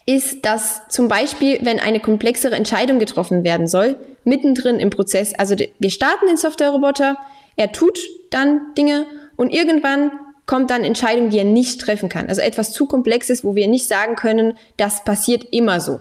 ist, 0.07 0.44
dass 0.44 0.87
zum 0.90 1.09
Beispiel, 1.09 1.59
wenn 1.62 1.81
eine 1.81 1.98
komplexere 1.98 2.55
Entscheidung 2.55 3.00
getroffen 3.00 3.42
werden 3.42 3.66
soll, 3.66 3.96
mittendrin 4.22 4.79
im 4.79 4.90
Prozess, 4.90 5.35
also 5.35 5.57
wir 5.57 5.90
starten 5.90 6.29
den 6.29 6.37
Softwareroboter, 6.37 7.16
er 7.57 7.72
tut 7.72 7.98
dann 8.31 8.74
Dinge 8.79 9.07
und 9.35 9.50
irgendwann 9.52 10.12
kommt 10.46 10.70
dann 10.70 10.85
Entscheidung, 10.85 11.31
die 11.31 11.38
er 11.38 11.44
nicht 11.44 11.81
treffen 11.81 12.09
kann. 12.09 12.29
Also 12.29 12.42
etwas 12.42 12.70
zu 12.70 12.87
komplexes, 12.87 13.42
wo 13.42 13.57
wir 13.57 13.66
nicht 13.66 13.88
sagen 13.88 14.14
können, 14.14 14.57
das 14.76 15.02
passiert 15.02 15.46
immer 15.50 15.81
so. 15.81 15.98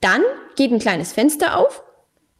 Dann 0.00 0.22
geht 0.56 0.72
ein 0.72 0.78
kleines 0.78 1.12
Fenster 1.12 1.58
auf, 1.58 1.82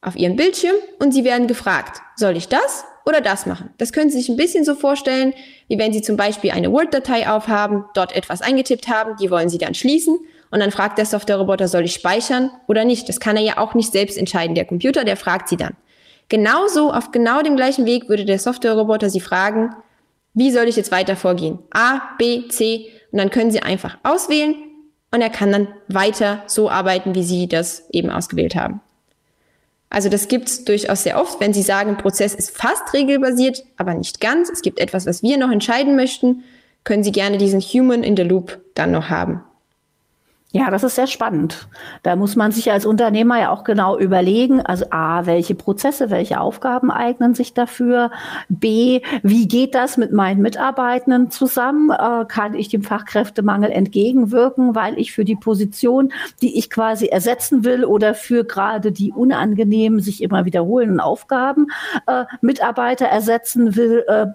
auf 0.01 0.16
Ihrem 0.16 0.37
Bildschirm 0.37 0.77
und 0.99 1.12
Sie 1.12 1.25
werden 1.25 1.47
gefragt, 1.47 2.01
soll 2.16 2.37
ich 2.37 2.49
das 2.49 2.85
oder 3.05 3.21
das 3.21 3.47
machen? 3.47 3.71
Das 3.79 3.92
können 3.92 4.11
Sie 4.11 4.19
sich 4.19 4.29
ein 4.29 4.37
bisschen 4.37 4.64
so 4.64 4.75
vorstellen, 4.75 5.33
wie 5.69 5.79
wenn 5.79 5.92
Sie 5.92 6.03
zum 6.03 6.16
Beispiel 6.16 6.51
eine 6.51 6.73
Word-Datei 6.73 7.29
aufhaben, 7.29 7.85
dort 7.95 8.14
etwas 8.14 8.42
eingetippt 8.42 8.88
haben, 8.88 9.16
die 9.16 9.31
wollen 9.31 9.49
Sie 9.49 9.59
dann 9.59 9.75
schließen 9.75 10.19
und 10.51 10.61
dann 10.61 10.71
fragt 10.71 10.99
der 10.99 11.07
Softwareroboter, 11.07 11.69
soll 11.69 11.85
ich 11.85 11.95
speichern 11.95 12.51
oder 12.66 12.85
nicht? 12.85 13.09
Das 13.09 13.21
kann 13.21 13.37
er 13.37 13.42
ja 13.42 13.59
auch 13.59 13.75
nicht 13.75 13.92
selbst 13.92 14.16
entscheiden. 14.16 14.55
Der 14.55 14.64
Computer, 14.64 15.05
der 15.05 15.16
fragt 15.16 15.49
sie 15.49 15.57
dann. 15.57 15.77
Genauso, 16.29 16.92
auf 16.92 17.11
genau 17.12 17.42
dem 17.42 17.57
gleichen 17.57 17.87
Weg 17.87 18.09
würde 18.09 18.25
der 18.25 18.38
Softwareroboter 18.38 19.11
sie 19.11 19.21
fragen, 19.21 19.75
wie 20.35 20.51
soll 20.51 20.69
ich 20.69 20.77
jetzt 20.77 20.92
weiter 20.92 21.16
vorgehen? 21.16 21.59
A, 21.73 22.01
B, 22.19 22.49
C. 22.49 22.90
Und 23.11 23.19
dann 23.19 23.31
können 23.31 23.51
sie 23.51 23.62
einfach 23.62 23.99
auswählen 24.03 24.55
und 25.17 25.23
er 25.23 25.31
kann 25.31 25.51
dann 25.51 25.69
weiter 25.89 26.43
so 26.47 26.69
arbeiten, 26.69 27.15
wie 27.15 27.23
Sie 27.23 27.49
das 27.49 27.89
eben 27.91 28.11
ausgewählt 28.11 28.55
haben. 28.55 28.83
Also 29.89 30.11
das 30.11 30.29
gibt 30.29 30.49
es 30.49 30.65
durchaus 30.67 31.05
sehr 31.05 31.19
oft, 31.19 31.41
wenn 31.41 31.55
Sie 31.55 31.63
sagen, 31.63 31.97
Prozess 31.97 32.35
ist 32.35 32.55
fast 32.55 32.93
regelbasiert, 32.93 33.65
aber 33.79 33.95
nicht 33.95 34.21
ganz. 34.21 34.51
Es 34.51 34.61
gibt 34.61 34.79
etwas, 34.79 35.07
was 35.07 35.23
wir 35.23 35.39
noch 35.39 35.51
entscheiden 35.51 35.97
möchten, 35.97 36.45
können 36.85 37.03
Sie 37.03 37.13
gerne 37.13 37.39
diesen 37.39 37.63
Human 37.63 38.03
in 38.03 38.15
the 38.15 38.25
Loop 38.25 38.61
dann 38.75 38.91
noch 38.91 39.09
haben. 39.09 39.43
Ja, 40.53 40.71
das 40.71 40.85
ist 40.85 40.95
sehr 40.95 41.09
spannend. 41.09 41.69
Da 42.05 42.15
muss 42.15 42.37
man 42.37 42.53
sich 42.53 42.71
als 42.71 42.87
Unternehmer 42.87 43.39
ja 43.41 43.51
auch 43.51 43.65
genau 43.65 43.99
überlegen, 43.99 44.61
also 44.61 44.87
A, 44.91 45.27
welche 45.27 45.57
Prozesse, 45.57 46.09
welche 46.11 46.41
Aufgaben 46.41 46.91
eignen 46.91 47.35
sich 47.35 47.53
dafür? 47.53 48.13
B, 48.49 49.03
wie 49.23 49.49
geht 49.49 49.75
das 49.75 49.97
mit 49.97 50.13
meinen 50.13 50.41
Mitarbeitenden 50.41 51.31
zusammen? 51.33 51.91
Äh, 51.91 52.25
kann 52.27 52.55
ich 52.55 52.69
dem 52.69 52.85
Fachkräftemangel 52.85 53.71
entgegenwirken, 53.71 54.77
weil 54.77 54.99
ich 54.99 55.13
für 55.13 55.25
die 55.25 55.37
Position, 55.37 56.13
die 56.41 56.57
ich 56.57 56.71
quasi 56.71 57.07
ersetzen 57.07 57.65
will 57.65 57.85
oder 57.85 58.15
für 58.15 58.45
gerade 58.45 58.93
die 58.93 59.13
unangenehmen, 59.13 60.01
sich 60.01 60.23
immer 60.23 60.45
wiederholenden 60.45 61.01
Aufgaben 61.01 61.67
äh, 62.07 62.25
Mitarbeiter 62.41 63.07
ersetzen 63.07 63.75
will, 63.75 64.05
äh, 64.07 64.27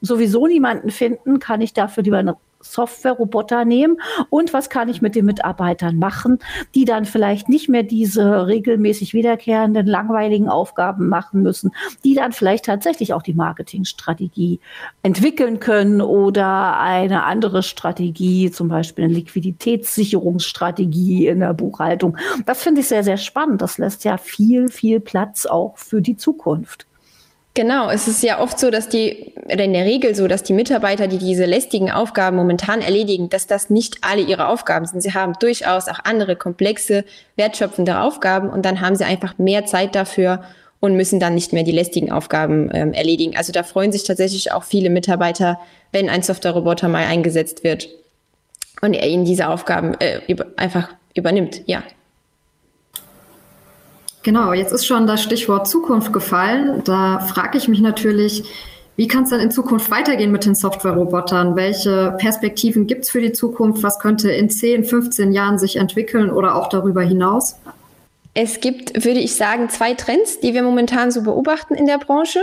sowieso 0.00 0.46
niemanden 0.46 0.90
finden, 0.90 1.40
kann 1.40 1.60
ich 1.60 1.72
dafür 1.72 2.04
lieber 2.04 2.18
eine 2.18 2.36
Software-Roboter 2.60 3.64
nehmen 3.64 3.98
und 4.30 4.52
was 4.52 4.70
kann 4.70 4.88
ich 4.88 5.00
mit 5.00 5.14
den 5.14 5.26
Mitarbeitern 5.26 5.96
machen, 5.96 6.40
die 6.74 6.84
dann 6.84 7.04
vielleicht 7.04 7.48
nicht 7.48 7.68
mehr 7.68 7.84
diese 7.84 8.48
regelmäßig 8.48 9.14
wiederkehrenden, 9.14 9.86
langweiligen 9.86 10.48
Aufgaben 10.48 11.08
machen 11.08 11.42
müssen, 11.42 11.70
die 12.04 12.14
dann 12.14 12.32
vielleicht 12.32 12.64
tatsächlich 12.64 13.14
auch 13.14 13.22
die 13.22 13.34
Marketingstrategie 13.34 14.58
entwickeln 15.02 15.60
können 15.60 16.00
oder 16.00 16.80
eine 16.80 17.22
andere 17.24 17.62
Strategie, 17.62 18.50
zum 18.50 18.66
Beispiel 18.68 19.04
eine 19.04 19.14
Liquiditätssicherungsstrategie 19.14 21.28
in 21.28 21.38
der 21.40 21.52
Buchhaltung. 21.54 22.16
Das 22.44 22.62
finde 22.62 22.80
ich 22.80 22.88
sehr, 22.88 23.04
sehr 23.04 23.18
spannend. 23.18 23.62
Das 23.62 23.78
lässt 23.78 24.04
ja 24.04 24.18
viel, 24.18 24.68
viel 24.68 25.00
Platz 25.00 25.46
auch 25.46 25.78
für 25.78 26.02
die 26.02 26.16
Zukunft. 26.16 26.87
Genau, 27.58 27.90
es 27.90 28.06
ist 28.06 28.22
ja 28.22 28.40
oft 28.40 28.56
so, 28.60 28.70
dass 28.70 28.88
die, 28.88 29.32
oder 29.46 29.64
in 29.64 29.72
der 29.72 29.84
Regel 29.84 30.14
so, 30.14 30.28
dass 30.28 30.44
die 30.44 30.52
Mitarbeiter, 30.52 31.08
die 31.08 31.18
diese 31.18 31.44
lästigen 31.44 31.90
Aufgaben 31.90 32.36
momentan 32.36 32.80
erledigen, 32.80 33.30
dass 33.30 33.48
das 33.48 33.68
nicht 33.68 33.96
alle 34.02 34.22
ihre 34.22 34.46
Aufgaben 34.46 34.86
sind. 34.86 35.00
Sie 35.00 35.12
haben 35.12 35.32
durchaus 35.40 35.88
auch 35.88 35.98
andere 36.04 36.36
komplexe, 36.36 37.04
wertschöpfende 37.34 37.98
Aufgaben 37.98 38.48
und 38.48 38.64
dann 38.64 38.80
haben 38.80 38.94
sie 38.94 39.04
einfach 39.04 39.38
mehr 39.38 39.66
Zeit 39.66 39.96
dafür 39.96 40.44
und 40.78 40.94
müssen 40.94 41.18
dann 41.18 41.34
nicht 41.34 41.52
mehr 41.52 41.64
die 41.64 41.72
lästigen 41.72 42.12
Aufgaben 42.12 42.70
ähm, 42.72 42.92
erledigen. 42.92 43.36
Also 43.36 43.50
da 43.50 43.64
freuen 43.64 43.90
sich 43.90 44.04
tatsächlich 44.04 44.52
auch 44.52 44.62
viele 44.62 44.88
Mitarbeiter, 44.88 45.58
wenn 45.90 46.08
ein 46.08 46.22
Software-Roboter 46.22 46.88
mal 46.88 47.06
eingesetzt 47.06 47.64
wird 47.64 47.88
und 48.82 48.94
er 48.94 49.08
ihnen 49.08 49.24
diese 49.24 49.48
Aufgaben 49.48 49.94
äh, 49.94 50.20
über, 50.28 50.46
einfach 50.56 50.90
übernimmt. 51.12 51.62
Ja. 51.66 51.82
Genau, 54.22 54.52
jetzt 54.52 54.72
ist 54.72 54.86
schon 54.86 55.06
das 55.06 55.22
Stichwort 55.22 55.68
Zukunft 55.68 56.12
gefallen. 56.12 56.82
Da 56.84 57.20
frage 57.20 57.56
ich 57.56 57.68
mich 57.68 57.80
natürlich, 57.80 58.44
wie 58.96 59.06
kann 59.06 59.22
es 59.22 59.30
dann 59.30 59.40
in 59.40 59.52
Zukunft 59.52 59.90
weitergehen 59.90 60.32
mit 60.32 60.44
den 60.44 60.56
Software-Robotern? 60.56 61.54
Welche 61.54 62.16
Perspektiven 62.18 62.88
gibt 62.88 63.04
es 63.04 63.10
für 63.10 63.20
die 63.20 63.32
Zukunft? 63.32 63.82
Was 63.84 64.00
könnte 64.00 64.30
in 64.32 64.50
10, 64.50 64.84
15 64.84 65.32
Jahren 65.32 65.58
sich 65.58 65.76
entwickeln 65.76 66.30
oder 66.30 66.56
auch 66.56 66.68
darüber 66.68 67.02
hinaus? 67.02 67.56
Es 68.34 68.60
gibt, 68.60 69.04
würde 69.04 69.20
ich 69.20 69.36
sagen, 69.36 69.68
zwei 69.68 69.94
Trends, 69.94 70.40
die 70.40 70.52
wir 70.52 70.62
momentan 70.62 71.12
so 71.12 71.22
beobachten 71.22 71.74
in 71.74 71.86
der 71.86 71.98
Branche. 71.98 72.40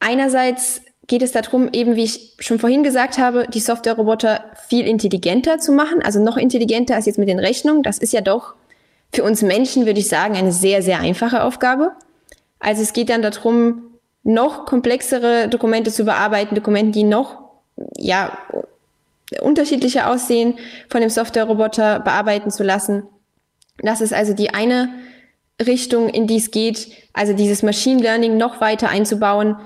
Einerseits 0.00 0.80
geht 1.06 1.22
es 1.22 1.32
darum, 1.32 1.68
eben 1.72 1.96
wie 1.96 2.04
ich 2.04 2.34
schon 2.38 2.58
vorhin 2.58 2.82
gesagt 2.82 3.18
habe, 3.18 3.46
die 3.52 3.60
Software-Roboter 3.60 4.44
viel 4.68 4.86
intelligenter 4.86 5.58
zu 5.58 5.72
machen, 5.72 6.02
also 6.02 6.22
noch 6.22 6.36
intelligenter 6.36 6.94
als 6.94 7.06
jetzt 7.06 7.18
mit 7.18 7.28
den 7.28 7.38
Rechnungen. 7.38 7.82
Das 7.82 7.98
ist 7.98 8.12
ja 8.12 8.22
doch 8.22 8.54
für 9.16 9.24
uns 9.24 9.42
Menschen, 9.42 9.86
würde 9.86 9.98
ich 9.98 10.08
sagen, 10.08 10.36
eine 10.36 10.52
sehr, 10.52 10.82
sehr 10.82 11.00
einfache 11.00 11.42
Aufgabe. 11.42 11.92
Also 12.60 12.82
es 12.82 12.92
geht 12.92 13.08
dann 13.08 13.22
darum, 13.22 13.82
noch 14.22 14.66
komplexere 14.66 15.48
Dokumente 15.48 15.90
zu 15.90 16.04
bearbeiten, 16.04 16.54
Dokumente, 16.54 16.92
die 16.92 17.04
noch, 17.04 17.38
ja, 17.96 18.36
unterschiedlicher 19.40 20.10
aussehen, 20.10 20.58
von 20.88 21.00
dem 21.00 21.10
Software-Roboter 21.10 22.00
bearbeiten 22.00 22.50
zu 22.50 22.62
lassen. 22.62 23.04
Das 23.78 24.00
ist 24.00 24.12
also 24.12 24.34
die 24.34 24.50
eine 24.50 24.90
Richtung, 25.64 26.08
in 26.08 26.26
die 26.26 26.36
es 26.36 26.50
geht, 26.50 26.88
also 27.12 27.32
dieses 27.32 27.62
Machine 27.62 28.02
Learning 28.02 28.36
noch 28.36 28.60
weiter 28.60 28.88
einzubauen. 28.88 29.56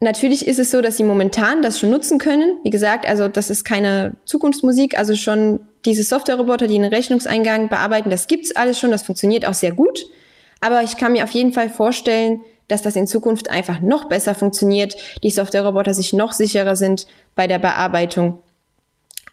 Natürlich 0.00 0.46
ist 0.46 0.60
es 0.60 0.70
so, 0.70 0.80
dass 0.80 0.96
sie 0.96 1.02
momentan 1.02 1.60
das 1.60 1.80
schon 1.80 1.90
nutzen 1.90 2.18
können. 2.18 2.58
Wie 2.62 2.70
gesagt, 2.70 3.08
also 3.08 3.26
das 3.26 3.50
ist 3.50 3.64
keine 3.64 4.14
Zukunftsmusik, 4.24 4.96
also 4.96 5.16
schon 5.16 5.60
diese 5.84 6.04
Software-Roboter, 6.04 6.68
die 6.68 6.76
einen 6.76 6.92
Rechnungseingang 6.92 7.68
bearbeiten, 7.68 8.10
das 8.10 8.28
gibt's 8.28 8.54
alles 8.54 8.78
schon, 8.78 8.92
das 8.92 9.02
funktioniert 9.02 9.44
auch 9.44 9.54
sehr 9.54 9.72
gut. 9.72 10.06
Aber 10.60 10.82
ich 10.82 10.96
kann 10.96 11.12
mir 11.12 11.24
auf 11.24 11.30
jeden 11.30 11.52
Fall 11.52 11.68
vorstellen, 11.68 12.42
dass 12.68 12.82
das 12.82 12.94
in 12.94 13.06
Zukunft 13.06 13.50
einfach 13.50 13.80
noch 13.80 14.08
besser 14.08 14.34
funktioniert, 14.34 14.94
die 15.22 15.30
Software-Roboter 15.30 15.94
sich 15.94 16.12
noch 16.12 16.32
sicherer 16.32 16.76
sind 16.76 17.06
bei 17.34 17.46
der 17.46 17.58
Bearbeitung 17.58 18.40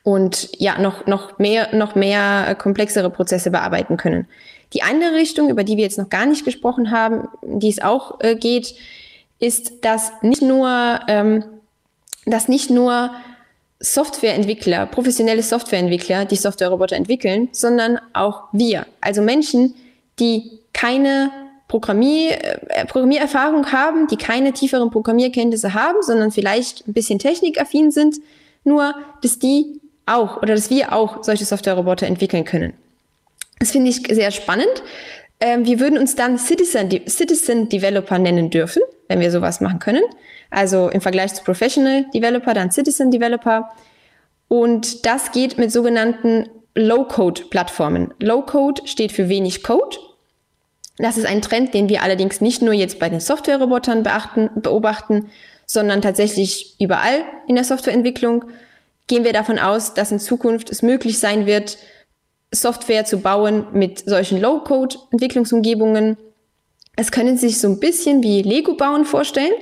und 0.03 0.49
ja, 0.59 0.79
noch, 0.79 1.05
noch 1.05 1.37
mehr, 1.37 1.75
noch 1.75 1.95
mehr 1.95 2.45
äh, 2.47 2.55
komplexere 2.55 3.09
Prozesse 3.09 3.51
bearbeiten 3.51 3.97
können. 3.97 4.27
Die 4.73 4.83
andere 4.83 5.13
Richtung, 5.13 5.49
über 5.49 5.63
die 5.63 5.77
wir 5.77 5.83
jetzt 5.83 5.97
noch 5.97 6.09
gar 6.09 6.25
nicht 6.25 6.45
gesprochen 6.45 6.91
haben, 6.91 7.27
die 7.43 7.69
es 7.69 7.81
auch 7.81 8.19
äh, 8.21 8.35
geht, 8.35 8.75
ist, 9.39 9.83
dass 9.83 10.11
nicht 10.21 10.41
nur, 10.41 10.99
ähm, 11.07 11.43
dass 12.25 12.47
nicht 12.47 12.69
nur 12.69 13.11
Softwareentwickler, 13.79 14.85
professionelle 14.85 15.43
Softwareentwickler, 15.43 16.25
die 16.25 16.37
Softwareroboter 16.37 16.95
entwickeln, 16.95 17.49
sondern 17.51 17.99
auch 18.13 18.43
wir, 18.51 18.85
also 19.01 19.21
Menschen, 19.21 19.75
die 20.19 20.59
keine 20.73 21.31
Programmier, 21.67 22.37
äh, 22.69 22.85
Programmiererfahrung 22.85 23.71
haben, 23.71 24.07
die 24.07 24.17
keine 24.17 24.53
tieferen 24.53 24.91
Programmierkenntnisse 24.91 25.73
haben, 25.73 26.01
sondern 26.01 26.31
vielleicht 26.31 26.87
ein 26.87 26.93
bisschen 26.93 27.19
technikaffin 27.19 27.91
sind, 27.91 28.17
nur 28.63 28.95
dass 29.21 29.39
die 29.39 29.81
auch 30.05 30.37
oder 30.37 30.55
dass 30.55 30.69
wir 30.69 30.93
auch 30.93 31.23
solche 31.23 31.45
Softwareroboter 31.45 32.07
entwickeln 32.07 32.45
können. 32.45 32.73
Das 33.59 33.71
finde 33.71 33.89
ich 33.89 34.07
sehr 34.07 34.31
spannend. 34.31 34.83
Ähm, 35.39 35.65
wir 35.65 35.79
würden 35.79 35.97
uns 35.97 36.15
dann 36.15 36.37
Citizen, 36.37 36.89
Citizen 37.07 37.69
Developer 37.69 38.17
nennen 38.17 38.49
dürfen, 38.49 38.81
wenn 39.07 39.19
wir 39.19 39.31
sowas 39.31 39.61
machen 39.61 39.79
können. 39.79 40.03
Also 40.49 40.89
im 40.89 41.01
Vergleich 41.01 41.33
zu 41.33 41.43
Professional 41.43 42.05
Developer, 42.13 42.53
dann 42.53 42.71
Citizen 42.71 43.11
Developer. 43.11 43.69
Und 44.47 45.05
das 45.05 45.31
geht 45.31 45.57
mit 45.57 45.71
sogenannten 45.71 46.47
Low-Code-Plattformen. 46.75 48.13
Low-Code 48.19 48.83
steht 48.85 49.11
für 49.11 49.29
wenig 49.29 49.63
Code. 49.63 49.97
Das 50.97 51.17
ist 51.17 51.25
ein 51.25 51.41
Trend, 51.41 51.73
den 51.73 51.89
wir 51.89 52.03
allerdings 52.03 52.41
nicht 52.41 52.61
nur 52.61 52.73
jetzt 52.73 52.99
bei 52.99 53.09
den 53.09 53.19
Software-Robotern 53.19 54.03
beobachten, 54.55 55.29
sondern 55.65 56.01
tatsächlich 56.01 56.75
überall 56.79 57.23
in 57.47 57.55
der 57.55 57.63
Softwareentwicklung. 57.63 58.45
Gehen 59.07 59.23
wir 59.23 59.33
davon 59.33 59.59
aus, 59.59 59.93
dass 59.93 60.11
in 60.11 60.19
Zukunft 60.19 60.69
es 60.69 60.81
möglich 60.81 61.19
sein 61.19 61.45
wird, 61.45 61.77
Software 62.55 63.05
zu 63.05 63.19
bauen 63.19 63.67
mit 63.73 64.07
solchen 64.09 64.41
Low-Code-Entwicklungsumgebungen. 64.41 66.17
Es 66.95 67.11
können 67.11 67.37
Sie 67.37 67.49
sich 67.49 67.59
so 67.59 67.67
ein 67.67 67.79
bisschen 67.79 68.23
wie 68.23 68.41
Lego 68.41 68.75
bauen 68.75 69.05
vorstellen. 69.05 69.53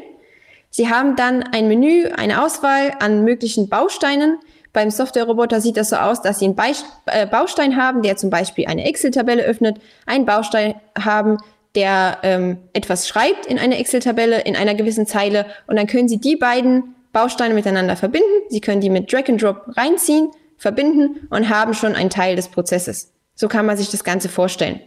Sie 0.70 0.90
haben 0.90 1.16
dann 1.16 1.44
ein 1.44 1.68
Menü, 1.68 2.08
eine 2.16 2.44
Auswahl 2.44 2.94
an 3.00 3.24
möglichen 3.24 3.70
Bausteinen. 3.70 4.40
Beim 4.72 4.90
Software-Roboter 4.90 5.62
sieht 5.62 5.78
das 5.78 5.90
so 5.90 5.98
aus, 5.98 6.22
dass 6.22 6.40
Sie 6.40 6.46
einen 6.46 6.56
Beist 6.56 6.86
äh, 7.06 7.28
Baustein 7.28 7.78
haben, 7.78 8.02
der 8.02 8.18
zum 8.18 8.32
Beispiel 8.32 8.66
eine 8.66 8.86
Excel-Tabelle 8.86 9.44
öffnet, 9.44 9.78
einen 10.08 10.26
Baustein 10.26 10.76
haben, 10.98 11.38
der 11.76 12.18
ähm, 12.24 12.58
etwas 12.74 13.08
schreibt 13.08 13.46
in 13.46 13.60
eine 13.60 13.78
Excel-Tabelle 13.78 14.42
in 14.42 14.56
einer 14.56 14.74
gewissen 14.76 15.06
Zeile 15.06 15.46
und 15.68 15.76
dann 15.76 15.88
können 15.88 16.08
Sie 16.08 16.18
die 16.18 16.36
beiden 16.36 16.96
Bausteine 17.12 17.54
miteinander 17.54 17.96
verbinden. 17.96 18.28
Sie 18.50 18.62
können 18.62 18.82
die 18.82 18.90
mit 18.90 19.12
Drag 19.12 19.30
and 19.30 19.42
Drop 19.42 19.62
reinziehen, 19.78 20.32
verbinden 20.58 21.28
und 21.30 21.50
haben 21.50 21.74
schon 21.74 21.96
einen 21.96 22.10
Teil 22.10 22.36
des 22.36 22.48
Prozesses. 22.48 23.12
So 23.36 23.48
kann 23.48 23.66
man 23.66 23.78
sich 23.78 23.90
das 23.90 24.04
Ganze 24.04 24.30
vorstellen. 24.30 24.80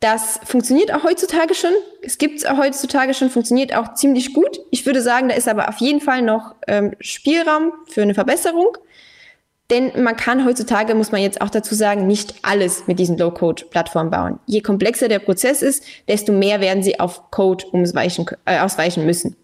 Das 0.00 0.38
funktioniert 0.44 0.92
auch 0.92 1.02
heutzutage 1.02 1.54
schon. 1.54 1.72
Es 2.02 2.18
gibt 2.18 2.38
es 2.38 2.44
auch 2.44 2.58
heutzutage 2.58 3.14
schon, 3.14 3.30
funktioniert 3.30 3.74
auch 3.74 3.94
ziemlich 3.94 4.34
gut. 4.34 4.60
Ich 4.70 4.84
würde 4.84 5.00
sagen, 5.00 5.28
da 5.30 5.34
ist 5.34 5.48
aber 5.48 5.68
auf 5.68 5.78
jeden 5.78 6.02
Fall 6.02 6.20
noch 6.20 6.54
ähm, 6.66 6.94
Spielraum 7.00 7.72
für 7.86 8.02
eine 8.02 8.12
Verbesserung. 8.12 8.76
Denn 9.70 10.02
man 10.02 10.16
kann 10.16 10.44
heutzutage, 10.44 10.94
muss 10.94 11.10
man 11.10 11.22
jetzt 11.22 11.40
auch 11.40 11.48
dazu 11.48 11.74
sagen, 11.74 12.06
nicht 12.06 12.34
alles 12.42 12.86
mit 12.86 12.98
diesen 12.98 13.16
Low-Code-Plattformen 13.16 14.10
bauen. 14.10 14.38
Je 14.44 14.60
komplexer 14.60 15.08
der 15.08 15.20
Prozess 15.20 15.62
ist, 15.62 15.84
desto 16.06 16.32
mehr 16.32 16.60
werden 16.60 16.82
sie 16.82 17.00
auf 17.00 17.30
Code 17.30 17.64
umsweichen, 17.72 18.26
äh, 18.44 18.58
ausweichen 18.58 19.06
müssen. 19.06 19.36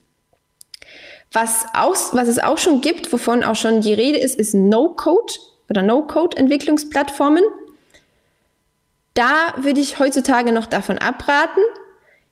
Was, 1.32 1.64
aus, 1.74 2.10
was 2.12 2.26
es 2.26 2.40
auch 2.40 2.58
schon 2.58 2.80
gibt, 2.80 3.12
wovon 3.12 3.44
auch 3.44 3.54
schon 3.54 3.80
die 3.80 3.94
Rede 3.94 4.18
ist, 4.18 4.38
ist 4.38 4.52
No-Code 4.52 5.34
oder 5.68 5.82
No-Code-Entwicklungsplattformen. 5.82 7.44
Da 9.14 9.54
würde 9.58 9.80
ich 9.80 10.00
heutzutage 10.00 10.52
noch 10.52 10.66
davon 10.66 10.98
abraten. 10.98 11.62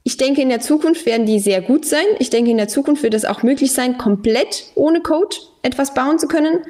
Ich 0.03 0.17
denke, 0.17 0.43
in 0.43 0.49
der 0.49 0.61
Zukunft 0.61 1.07
werden 1.07 1.27
die 1.27 1.39
sehr 1.39 1.61
gut 1.61 1.85
sein. 1.85 2.05
Ich 2.19 2.31
denke, 2.31 2.51
in 2.51 2.57
der 2.57 2.69
Zukunft 2.69 3.03
wird 3.03 3.15
es 3.15 3.25
auch 3.25 3.43
möglich 3.43 3.73
sein, 3.73 3.99
komplett 3.99 4.65
ohne 4.75 5.01
Code 5.01 5.37
etwas 5.63 5.95
bauen 5.95 6.19
zu 6.19 6.27
können. 6.27 6.65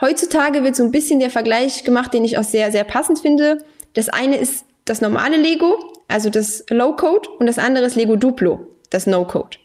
Heutzutage 0.00 0.62
wird 0.62 0.76
so 0.76 0.84
ein 0.84 0.90
bisschen 0.92 1.18
der 1.18 1.30
Vergleich 1.30 1.82
gemacht, 1.82 2.14
den 2.14 2.24
ich 2.24 2.38
auch 2.38 2.44
sehr, 2.44 2.70
sehr 2.70 2.84
passend 2.84 3.20
finde. 3.20 3.64
Das 3.94 4.08
eine 4.08 4.36
ist 4.36 4.64
das 4.84 5.00
normale 5.00 5.36
Lego, 5.36 5.78
also 6.08 6.30
das 6.30 6.64
Low-Code, 6.68 7.28
und 7.38 7.46
das 7.46 7.58
andere 7.58 7.86
ist 7.86 7.96
Lego 7.96 8.16
Duplo, 8.16 8.66
das 8.90 9.06
No-Code. 9.06 9.56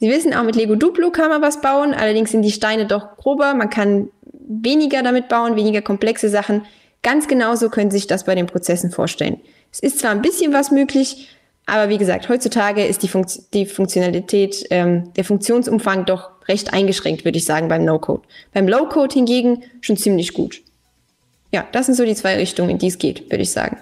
Sie 0.00 0.10
wissen, 0.10 0.32
auch 0.32 0.44
mit 0.44 0.56
Lego 0.56 0.76
Duplo 0.76 1.10
kann 1.10 1.28
man 1.28 1.42
was 1.42 1.60
bauen, 1.60 1.92
allerdings 1.92 2.30
sind 2.30 2.42
die 2.42 2.50
Steine 2.50 2.86
doch 2.86 3.18
grober, 3.18 3.52
man 3.54 3.68
kann 3.68 4.08
weniger 4.32 5.02
damit 5.02 5.28
bauen, 5.28 5.56
weniger 5.56 5.82
komplexe 5.82 6.30
Sachen. 6.30 6.64
Ganz 7.02 7.28
genauso 7.28 7.68
können 7.68 7.90
Sie 7.90 7.98
sich 7.98 8.06
das 8.06 8.24
bei 8.24 8.34
den 8.34 8.46
Prozessen 8.46 8.90
vorstellen. 8.90 9.40
Es 9.70 9.80
ist 9.80 10.00
zwar 10.00 10.10
ein 10.10 10.22
bisschen 10.22 10.54
was 10.54 10.70
möglich, 10.70 11.28
aber 11.66 11.90
wie 11.90 11.98
gesagt, 11.98 12.28
heutzutage 12.28 12.84
ist 12.84 13.02
die, 13.02 13.08
Funkt 13.08 13.54
die 13.54 13.66
Funktionalität, 13.66 14.66
ähm, 14.70 15.12
der 15.14 15.24
Funktionsumfang 15.24 16.06
doch 16.06 16.30
recht 16.48 16.72
eingeschränkt, 16.72 17.24
würde 17.24 17.38
ich 17.38 17.44
sagen, 17.44 17.68
beim 17.68 17.84
No-Code. 17.84 18.22
Beim 18.52 18.66
Low-Code 18.66 19.14
hingegen 19.14 19.62
schon 19.82 19.96
ziemlich 19.96 20.32
gut. 20.32 20.62
Ja, 21.52 21.66
das 21.72 21.86
sind 21.86 21.94
so 21.94 22.04
die 22.04 22.14
zwei 22.14 22.36
Richtungen, 22.36 22.70
in 22.70 22.78
die 22.78 22.88
es 22.88 22.98
geht, 22.98 23.30
würde 23.30 23.42
ich 23.42 23.52
sagen. 23.52 23.76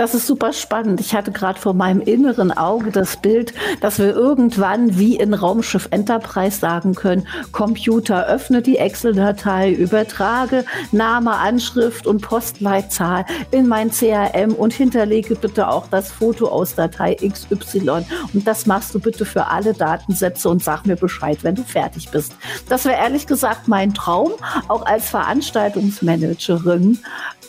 Das 0.00 0.14
ist 0.14 0.26
super 0.26 0.54
spannend. 0.54 0.98
Ich 1.02 1.14
hatte 1.14 1.30
gerade 1.30 1.60
vor 1.60 1.74
meinem 1.74 2.00
inneren 2.00 2.52
Auge 2.52 2.90
das 2.90 3.18
Bild, 3.18 3.52
dass 3.82 3.98
wir 3.98 4.14
irgendwann 4.14 4.98
wie 4.98 5.16
in 5.16 5.34
Raumschiff 5.34 5.88
Enterprise 5.90 6.58
sagen 6.58 6.94
können, 6.94 7.28
Computer, 7.52 8.26
öffne 8.26 8.62
die 8.62 8.78
Excel-Datei, 8.78 9.70
übertrage 9.70 10.64
Name, 10.90 11.32
Anschrift 11.32 12.06
und 12.06 12.22
Postleitzahl 12.22 13.26
in 13.50 13.68
mein 13.68 13.90
CRM 13.90 14.54
und 14.54 14.72
hinterlege 14.72 15.34
bitte 15.34 15.68
auch 15.68 15.86
das 15.88 16.10
Foto 16.10 16.48
aus 16.48 16.74
Datei 16.74 17.16
XY. 17.16 18.06
Und 18.32 18.46
das 18.46 18.64
machst 18.64 18.94
du 18.94 19.00
bitte 19.00 19.26
für 19.26 19.48
alle 19.48 19.74
Datensätze 19.74 20.48
und 20.48 20.64
sag 20.64 20.86
mir 20.86 20.96
Bescheid, 20.96 21.40
wenn 21.42 21.56
du 21.56 21.62
fertig 21.62 22.08
bist. 22.08 22.34
Das 22.70 22.86
wäre 22.86 22.96
ehrlich 22.96 23.26
gesagt 23.26 23.68
mein 23.68 23.92
Traum, 23.92 24.32
auch 24.66 24.86
als 24.86 25.10
Veranstaltungsmanagerin. 25.10 27.00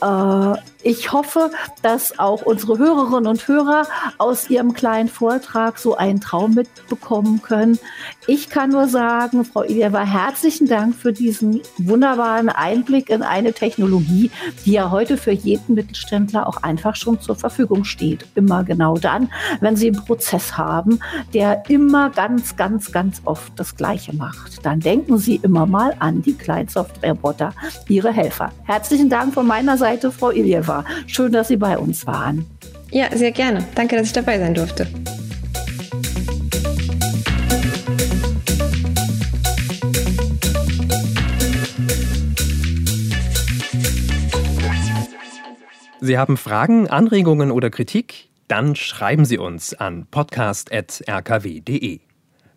Äh, 0.02 0.56
ich 0.84 1.12
hoffe, 1.12 1.52
dass 1.84 2.18
auch 2.18 2.41
unsere 2.44 2.78
Hörerinnen 2.78 3.28
und 3.28 3.48
Hörer 3.48 3.88
aus 4.18 4.50
ihrem 4.50 4.74
kleinen 4.74 5.10
Vortrag 5.10 5.78
so 5.78 5.96
einen 5.96 6.22
Traum 6.22 6.54
mitbekommen 6.54 7.42
können. 7.42 7.80
Ich 8.28 8.50
kann 8.50 8.72
nur 8.72 8.88
sagen, 8.88 9.46
Frau 9.46 9.64
Ilieva, 9.64 10.02
herzlichen 10.02 10.68
Dank 10.68 10.96
für 10.96 11.14
diesen 11.14 11.62
wunderbaren 11.78 12.50
Einblick 12.50 13.10
in 13.10 13.24
eine 13.24 13.54
Technologie, 13.54 14.32
die 14.66 14.74
ja 14.74 14.92
heute 14.92 15.18
für 15.18 15.32
jeden 15.32 15.76
Mittelständler 15.76 16.48
auch 16.48 16.58
einfach 16.64 16.96
schon 16.96 17.20
zur 17.20 17.36
Verfügung 17.36 17.84
steht. 17.84 18.26
Immer 18.36 18.64
genau 18.64 18.98
dann, 18.98 19.30
wenn 19.60 19.76
Sie 19.76 19.88
einen 19.88 20.04
Prozess 20.06 20.58
haben, 20.58 21.00
der 21.34 21.64
immer 21.70 22.10
ganz, 22.10 22.56
ganz, 22.56 22.92
ganz 22.92 23.22
oft 23.26 23.52
das 23.56 23.76
Gleiche 23.76 24.16
macht. 24.16 24.66
Dann 24.66 24.80
denken 24.80 25.18
Sie 25.18 25.36
immer 25.38 25.66
mal 25.66 25.96
an 26.00 26.22
die 26.22 26.34
kleinen 26.34 26.70
Software-Roboter, 26.70 27.54
Ihre 27.88 28.12
Helfer. 28.12 28.52
Herzlichen 28.64 29.10
Dank 29.10 29.34
von 29.34 29.48
meiner 29.48 29.78
Seite, 29.78 30.12
Frau 30.12 30.32
Ilieva. 30.32 30.86
Schön, 31.08 31.32
dass 31.32 31.48
Sie 31.48 31.58
bei 31.58 31.78
uns 31.78 32.06
waren. 32.06 32.21
Ja, 32.92 33.16
sehr 33.16 33.32
gerne. 33.32 33.66
Danke, 33.76 33.96
dass 33.96 34.08
ich 34.08 34.14
dabei 34.14 34.38
sein 34.38 34.54
durfte. 34.54 34.88
Sie 46.04 46.18
haben 46.18 46.36
Fragen, 46.36 46.88
Anregungen 46.90 47.52
oder 47.52 47.70
Kritik? 47.70 48.30
Dann 48.48 48.76
schreiben 48.76 49.24
Sie 49.24 49.38
uns 49.38 49.76
an 49.76 50.08
podcast.rkw.de. 50.10 52.00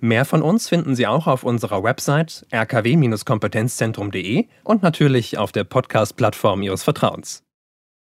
Mehr 0.00 0.24
von 0.24 0.42
uns 0.42 0.68
finden 0.68 0.96
Sie 0.96 1.07
auch 1.07 1.27
auf 1.27 1.44
unserer 1.44 1.83
Website 1.83 2.46
rkw-kompetenzzentrum.de 2.53 4.46
und 4.64 4.83
natürlich 4.83 5.38
auf 5.38 5.53
der 5.53 5.64
Podcast-Plattform 5.64 6.62
Ihres 6.62 6.83
Vertrauens. 6.83 7.42